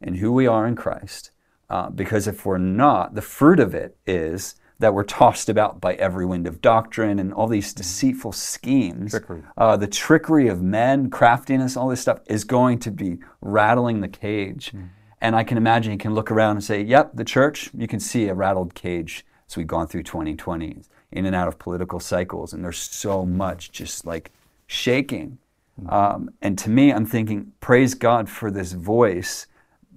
in 0.00 0.16
who 0.16 0.32
we 0.32 0.46
are 0.46 0.66
in 0.66 0.74
Christ. 0.74 1.30
Uh, 1.70 1.88
because 1.88 2.26
if 2.26 2.44
we're 2.44 2.58
not, 2.58 3.14
the 3.14 3.22
fruit 3.22 3.60
of 3.60 3.74
it 3.74 3.96
is 4.06 4.56
that 4.80 4.92
we're 4.92 5.04
tossed 5.04 5.48
about 5.48 5.80
by 5.80 5.94
every 5.94 6.26
wind 6.26 6.46
of 6.46 6.60
doctrine 6.60 7.18
and 7.20 7.32
all 7.32 7.46
these 7.46 7.72
deceitful 7.72 8.32
schemes. 8.32 9.12
Trickery. 9.12 9.42
Uh, 9.56 9.76
the 9.76 9.86
trickery 9.86 10.48
of 10.48 10.60
men, 10.62 11.10
craftiness, 11.10 11.76
all 11.76 11.88
this 11.88 12.00
stuff 12.00 12.20
is 12.26 12.42
going 12.44 12.78
to 12.80 12.90
be 12.90 13.18
rattling 13.40 14.00
the 14.00 14.08
cage. 14.08 14.72
Mm. 14.74 14.88
And 15.24 15.34
I 15.34 15.42
can 15.42 15.56
imagine 15.56 15.92
you 15.92 15.98
can 15.98 16.14
look 16.14 16.30
around 16.30 16.56
and 16.56 16.64
say, 16.64 16.82
yep, 16.82 17.12
the 17.14 17.24
church, 17.24 17.70
you 17.74 17.86
can 17.86 18.00
see 18.00 18.28
a 18.28 18.34
rattled 18.34 18.74
cage 18.74 19.24
So 19.46 19.60
we've 19.60 19.66
gone 19.66 19.86
through 19.86 20.04
2020, 20.04 20.82
in 21.12 21.26
and 21.26 21.34
out 21.34 21.48
of 21.48 21.58
political 21.58 22.00
cycles. 22.00 22.52
And 22.52 22.64
there's 22.64 22.78
so 22.78 23.24
much 23.24 23.72
just 23.72 24.06
like 24.06 24.32
shaking. 24.66 25.38
Mm. 25.80 25.92
Um, 25.92 26.30
and 26.42 26.56
to 26.58 26.70
me, 26.70 26.92
I'm 26.92 27.06
thinking, 27.06 27.52
praise 27.60 27.94
God 27.94 28.28
for 28.28 28.50
this 28.50 28.72
voice 28.72 29.46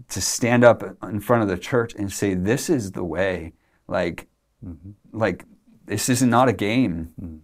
to 0.09 0.21
stand 0.21 0.63
up 0.63 0.83
in 1.03 1.19
front 1.19 1.43
of 1.43 1.49
the 1.49 1.57
church 1.57 1.93
and 1.95 2.11
say, 2.11 2.33
this 2.33 2.69
is 2.69 2.93
the 2.93 3.03
way. 3.03 3.53
Like, 3.87 4.27
Mm-hmm. 4.65 5.17
Like 5.17 5.45
this 5.85 6.09
is 6.09 6.21
not 6.23 6.49
a 6.49 6.53
game, 6.53 7.13
mm-hmm. 7.21 7.37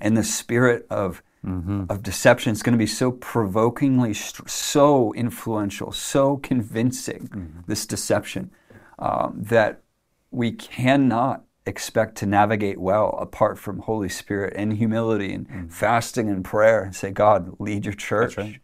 and 0.00 0.16
the 0.16 0.24
spirit 0.24 0.86
of 0.90 1.22
mm-hmm. 1.44 1.84
of 1.88 2.02
deception 2.02 2.52
is 2.52 2.62
going 2.62 2.72
to 2.72 2.78
be 2.78 2.86
so 2.86 3.12
provokingly, 3.12 4.14
so 4.14 5.12
influential, 5.14 5.92
so 5.92 6.36
convincing. 6.38 7.28
Mm-hmm. 7.28 7.60
This 7.66 7.86
deception 7.86 8.50
um, 8.98 9.42
that 9.42 9.82
we 10.30 10.52
cannot 10.52 11.44
expect 11.66 12.16
to 12.16 12.26
navigate 12.26 12.78
well 12.78 13.10
apart 13.20 13.58
from 13.58 13.80
Holy 13.80 14.08
Spirit 14.08 14.54
and 14.56 14.74
humility 14.74 15.32
and 15.32 15.48
mm-hmm. 15.48 15.68
fasting 15.68 16.28
and 16.28 16.44
prayer 16.44 16.82
and 16.82 16.96
say, 16.96 17.10
God, 17.10 17.54
lead 17.58 17.84
your 17.84 17.94
church. 17.94 18.36
Right. 18.36 18.60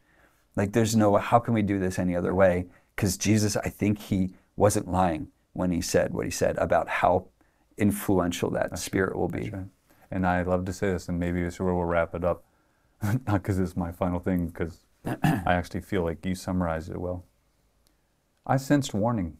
Like 0.56 0.72
there's 0.72 0.96
no 0.96 1.16
how 1.16 1.38
can 1.38 1.54
we 1.54 1.62
do 1.62 1.78
this 1.78 1.98
any 1.98 2.16
other 2.16 2.34
way? 2.34 2.66
Because 2.94 3.16
Jesus, 3.16 3.56
I 3.56 3.68
think 3.68 3.98
he 3.98 4.34
wasn't 4.56 4.90
lying 4.90 5.28
when 5.52 5.70
he 5.70 5.80
said 5.80 6.14
what 6.14 6.24
he 6.24 6.30
said 6.30 6.56
about 6.58 6.88
how 6.88 7.26
influential 7.76 8.50
that 8.50 8.70
That's 8.70 8.82
spirit 8.82 9.16
will 9.16 9.28
be. 9.28 9.50
Right. 9.50 9.66
And 10.10 10.26
I 10.26 10.42
love 10.42 10.64
to 10.66 10.72
say 10.72 10.92
this, 10.92 11.08
and 11.08 11.18
maybe 11.18 11.42
this 11.42 11.54
is 11.54 11.60
where 11.60 11.74
we'll 11.74 11.84
wrap 11.84 12.14
it 12.14 12.24
up. 12.24 12.44
Not 13.26 13.42
because 13.42 13.58
it's 13.58 13.76
my 13.76 13.92
final 13.92 14.20
thing, 14.20 14.48
because 14.48 14.80
I 15.04 15.54
actually 15.54 15.80
feel 15.80 16.02
like 16.02 16.24
you 16.24 16.34
summarized 16.34 16.90
it 16.90 17.00
well. 17.00 17.24
I 18.46 18.56
sensed 18.56 18.94
warning. 18.94 19.38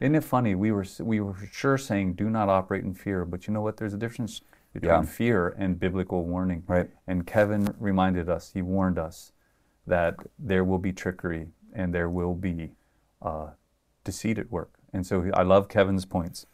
Isn't 0.00 0.14
it 0.14 0.24
funny? 0.24 0.54
We 0.54 0.72
were 0.72 0.86
we 1.00 1.20
were 1.20 1.36
sure 1.52 1.76
saying 1.76 2.14
do 2.14 2.30
not 2.30 2.48
operate 2.48 2.84
in 2.84 2.94
fear, 2.94 3.24
but 3.24 3.46
you 3.46 3.52
know 3.52 3.60
what? 3.60 3.76
There's 3.76 3.94
a 3.94 3.98
difference 3.98 4.40
between 4.72 4.90
yeah. 4.90 5.02
fear 5.02 5.54
and 5.58 5.78
biblical 5.78 6.24
warning. 6.24 6.62
Right. 6.66 6.88
And 7.06 7.26
Kevin 7.26 7.74
reminded 7.78 8.28
us. 8.28 8.52
He 8.54 8.62
warned 8.62 8.98
us 8.98 9.32
that 9.86 10.14
there 10.38 10.64
will 10.64 10.78
be 10.78 10.92
trickery 10.92 11.48
and 11.74 11.94
there 11.94 12.08
will 12.08 12.34
be 12.34 12.70
uh, 13.20 13.48
deceit 14.04 14.38
at 14.38 14.50
work. 14.50 14.72
And 14.92 15.06
so 15.06 15.30
I 15.34 15.42
love 15.42 15.68
Kevin's 15.68 16.04
points 16.04 16.46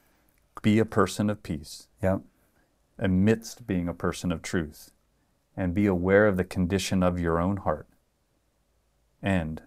be 0.62 0.78
a 0.78 0.84
person 0.84 1.30
of 1.30 1.42
peace. 1.42 1.88
Yep. 2.02 2.22
Amidst 2.98 3.66
being 3.66 3.88
a 3.88 3.94
person 3.94 4.32
of 4.32 4.42
truth. 4.42 4.90
And 5.56 5.74
be 5.74 5.86
aware 5.86 6.26
of 6.26 6.36
the 6.36 6.44
condition 6.44 7.02
of 7.02 7.18
your 7.18 7.40
own 7.40 7.58
heart. 7.58 7.88
And 9.22 9.62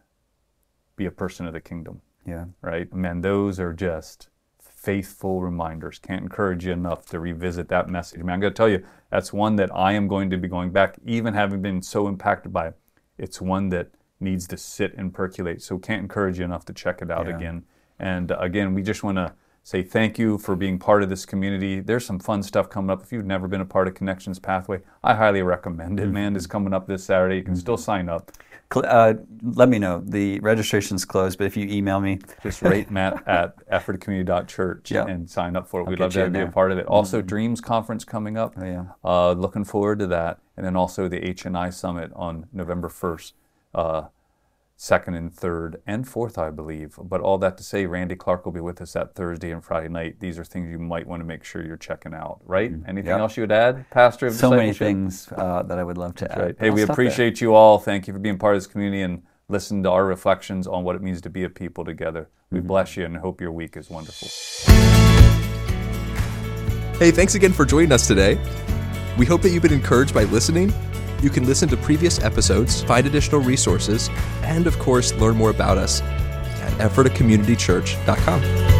be 0.96 1.06
a 1.06 1.12
person 1.12 1.48
of 1.48 1.54
the 1.54 1.62
kingdom. 1.62 2.02
Yeah. 2.26 2.46
Right? 2.62 2.94
Man, 2.94 3.22
those 3.22 3.60
are 3.60 3.74
just 3.74 4.30
faithful 4.60 5.42
reminders. 5.42 6.00
Can't 6.00 6.24
encourage 6.24 6.66
you 6.66 6.72
enough 6.72 7.06
to 7.08 7.20
revisit 7.20 7.68
that 7.70 7.90
message. 7.90 8.20
I 8.20 8.24
mean, 8.24 8.32
I'm 8.32 8.40
going 8.40 8.54
to 8.54 8.58
tell 8.58 8.70
you, 8.70 8.86
that's 9.10 9.34
one 9.34 9.56
that 9.58 9.76
I 9.76 9.94
am 9.94 10.08
going 10.08 10.30
to 10.30 10.38
be 10.38 10.48
going 10.48 10.72
back, 10.72 10.98
even 11.06 11.34
having 11.34 11.62
been 11.62 11.82
so 11.82 12.08
impacted 12.08 12.54
by 12.54 12.68
it. 12.68 12.78
It's 13.18 13.42
one 13.42 13.70
that 13.70 13.90
needs 14.20 14.48
to 14.48 14.58
sit 14.58 14.94
and 14.96 15.14
percolate. 15.14 15.62
So 15.62 15.78
can't 15.78 16.02
encourage 16.02 16.40
you 16.40 16.46
enough 16.46 16.66
to 16.66 16.74
check 16.74 17.02
it 17.02 17.12
out 17.12 17.28
yeah. 17.28 17.36
again. 17.36 17.66
And 17.98 18.32
uh, 18.32 18.38
again, 18.40 18.74
we 18.74 18.82
just 18.82 19.04
want 19.04 19.18
to 19.18 19.34
say 19.70 19.84
thank 19.84 20.18
you 20.18 20.40
for 20.40 20.56
being 20.56 20.80
part 20.80 21.04
of 21.04 21.10
this 21.10 21.28
community. 21.28 21.80
There's 21.80 22.04
some 22.04 22.18
fun 22.18 22.42
stuff 22.42 22.72
coming 22.72 22.90
up. 22.90 23.04
If 23.04 23.12
you've 23.12 23.28
never 23.28 23.48
been 23.48 23.62
a 23.62 23.66
part 23.66 23.88
of 23.88 23.94
Connections 23.94 24.40
Pathway, 24.40 24.82
I 25.04 25.14
highly 25.14 25.44
recommend 25.44 26.00
it, 26.00 26.06
mm-hmm. 26.06 26.14
man. 26.14 26.36
It's 26.36 26.48
coming 26.48 26.74
up 26.74 26.88
this 26.88 27.04
Saturday. 27.04 27.36
You 27.36 27.44
can 27.44 27.54
mm-hmm. 27.54 27.60
still 27.60 27.78
sign 27.78 28.10
up. 28.10 28.32
Uh, 28.76 29.14
let 29.44 29.70
me 29.70 29.78
know. 29.78 30.02
The 30.04 30.40
registration's 30.40 31.06
closed, 31.06 31.38
but 31.38 31.46
if 31.46 31.56
you 31.56 31.68
email 31.68 32.00
me, 32.00 32.18
just 32.42 32.64
rate 32.64 32.90
Matt 32.90 33.22
at 33.28 33.64
ephratacommunity.church 33.68 34.90
yep. 34.90 35.08
and 35.08 35.30
sign 35.30 35.56
up 35.56 35.68
for 35.68 35.82
it. 35.82 35.88
We'd 35.88 36.00
love 36.00 36.14
to 36.14 36.28
be 36.32 36.40
a 36.40 36.48
part 36.48 36.72
of 36.72 36.80
it. 36.80 36.88
Also, 36.88 37.20
mm-hmm. 37.20 37.28
Dreams 37.28 37.62
Conference 37.62 38.04
coming 38.04 38.38
up. 38.38 38.56
Oh, 38.58 38.66
yeah. 38.66 38.86
Uh, 39.04 39.34
looking 39.34 39.66
forward 39.66 40.00
to 40.00 40.08
that. 40.08 40.40
And 40.58 40.66
then 40.66 40.76
also 40.76 41.08
the 41.08 41.20
HNI 41.20 41.72
Summit 41.72 42.12
on 42.16 42.48
November 42.52 42.90
1st. 42.90 43.34
Uh, 43.76 44.02
second 44.82 45.14
and 45.14 45.34
third 45.34 45.82
and 45.86 46.08
fourth, 46.08 46.38
I 46.38 46.52
believe. 46.52 46.98
But 47.04 47.20
all 47.20 47.38
that 47.40 47.58
to 47.58 47.64
say, 47.64 47.86
Randy 47.86 48.16
Clark 48.16 48.46
will 48.46 48.54
be 48.54 48.62
with 48.62 48.82
us 48.82 48.94
that 48.94 49.14
Thursday 49.14 49.52
and 49.52 49.62
Friday 49.62 49.90
night. 49.90 50.22
These 50.22 50.40
are 50.40 50.46
things 50.46 50.72
you 50.72 50.80
might 50.80 51.06
want 51.06 51.20
to 51.20 51.26
make 51.26 51.44
sure 51.44 51.66
you're 51.66 51.76
checking 51.76 52.14
out, 52.14 52.40
right? 52.46 52.72
Mm-hmm. 52.72 52.90
Anything 52.90 53.10
yep. 53.10 53.20
else 53.20 53.36
you 53.36 53.44
would 53.44 53.52
add, 53.52 53.90
Pastor? 53.90 54.28
Of 54.28 54.36
so 54.36 54.52
many 54.52 54.72
things 54.72 55.28
uh, 55.36 55.64
that 55.64 55.78
I 55.78 55.84
would 55.84 55.98
love 55.98 56.16
to 56.16 56.26
That's 56.26 56.40
add. 56.40 56.46
Right. 56.46 56.56
Hey, 56.58 56.70
we 56.70 56.84
appreciate 56.84 57.40
there. 57.40 57.50
you 57.50 57.56
all. 57.56 57.78
Thank 57.78 58.08
you 58.08 58.14
for 58.14 58.20
being 58.20 58.38
part 58.38 58.56
of 58.56 58.62
this 58.62 58.68
community 58.68 59.02
and 59.02 59.22
listen 59.50 59.84
to 59.84 59.92
our 59.92 60.06
reflections 60.06 60.66
on 60.66 60.86
what 60.86 60.96
it 60.96 61.02
means 61.02 61.20
to 61.22 61.30
be 61.30 61.44
a 61.44 61.50
people 61.50 61.84
together. 61.84 62.30
We 62.50 62.60
mm-hmm. 62.60 62.68
bless 62.68 62.96
you 62.96 63.04
and 63.04 63.18
hope 63.18 63.42
your 63.42 63.52
week 63.52 63.76
is 63.76 63.90
wonderful. 63.90 64.30
Hey, 66.98 67.12
thanks 67.12 67.36
again 67.36 67.52
for 67.52 67.66
joining 67.66 67.92
us 67.92 68.08
today. 68.08 68.40
We 69.18 69.26
hope 69.26 69.42
that 69.42 69.50
you've 69.50 69.64
been 69.64 69.74
encouraged 69.74 70.14
by 70.14 70.24
listening 70.24 70.74
you 71.22 71.30
can 71.30 71.46
listen 71.46 71.68
to 71.70 71.78
previous 71.78 72.20
episodes, 72.20 72.84
find 72.84 73.06
additional 73.06 73.42
resources, 73.42 74.10
and 74.44 74.68
of 74.68 74.78
course, 74.80 75.14
learn 75.16 75.36
more 75.36 75.50
about 75.50 75.78
us 75.78 76.02
at 76.02 76.72
ephratacommunitychurch.com. 76.74 78.79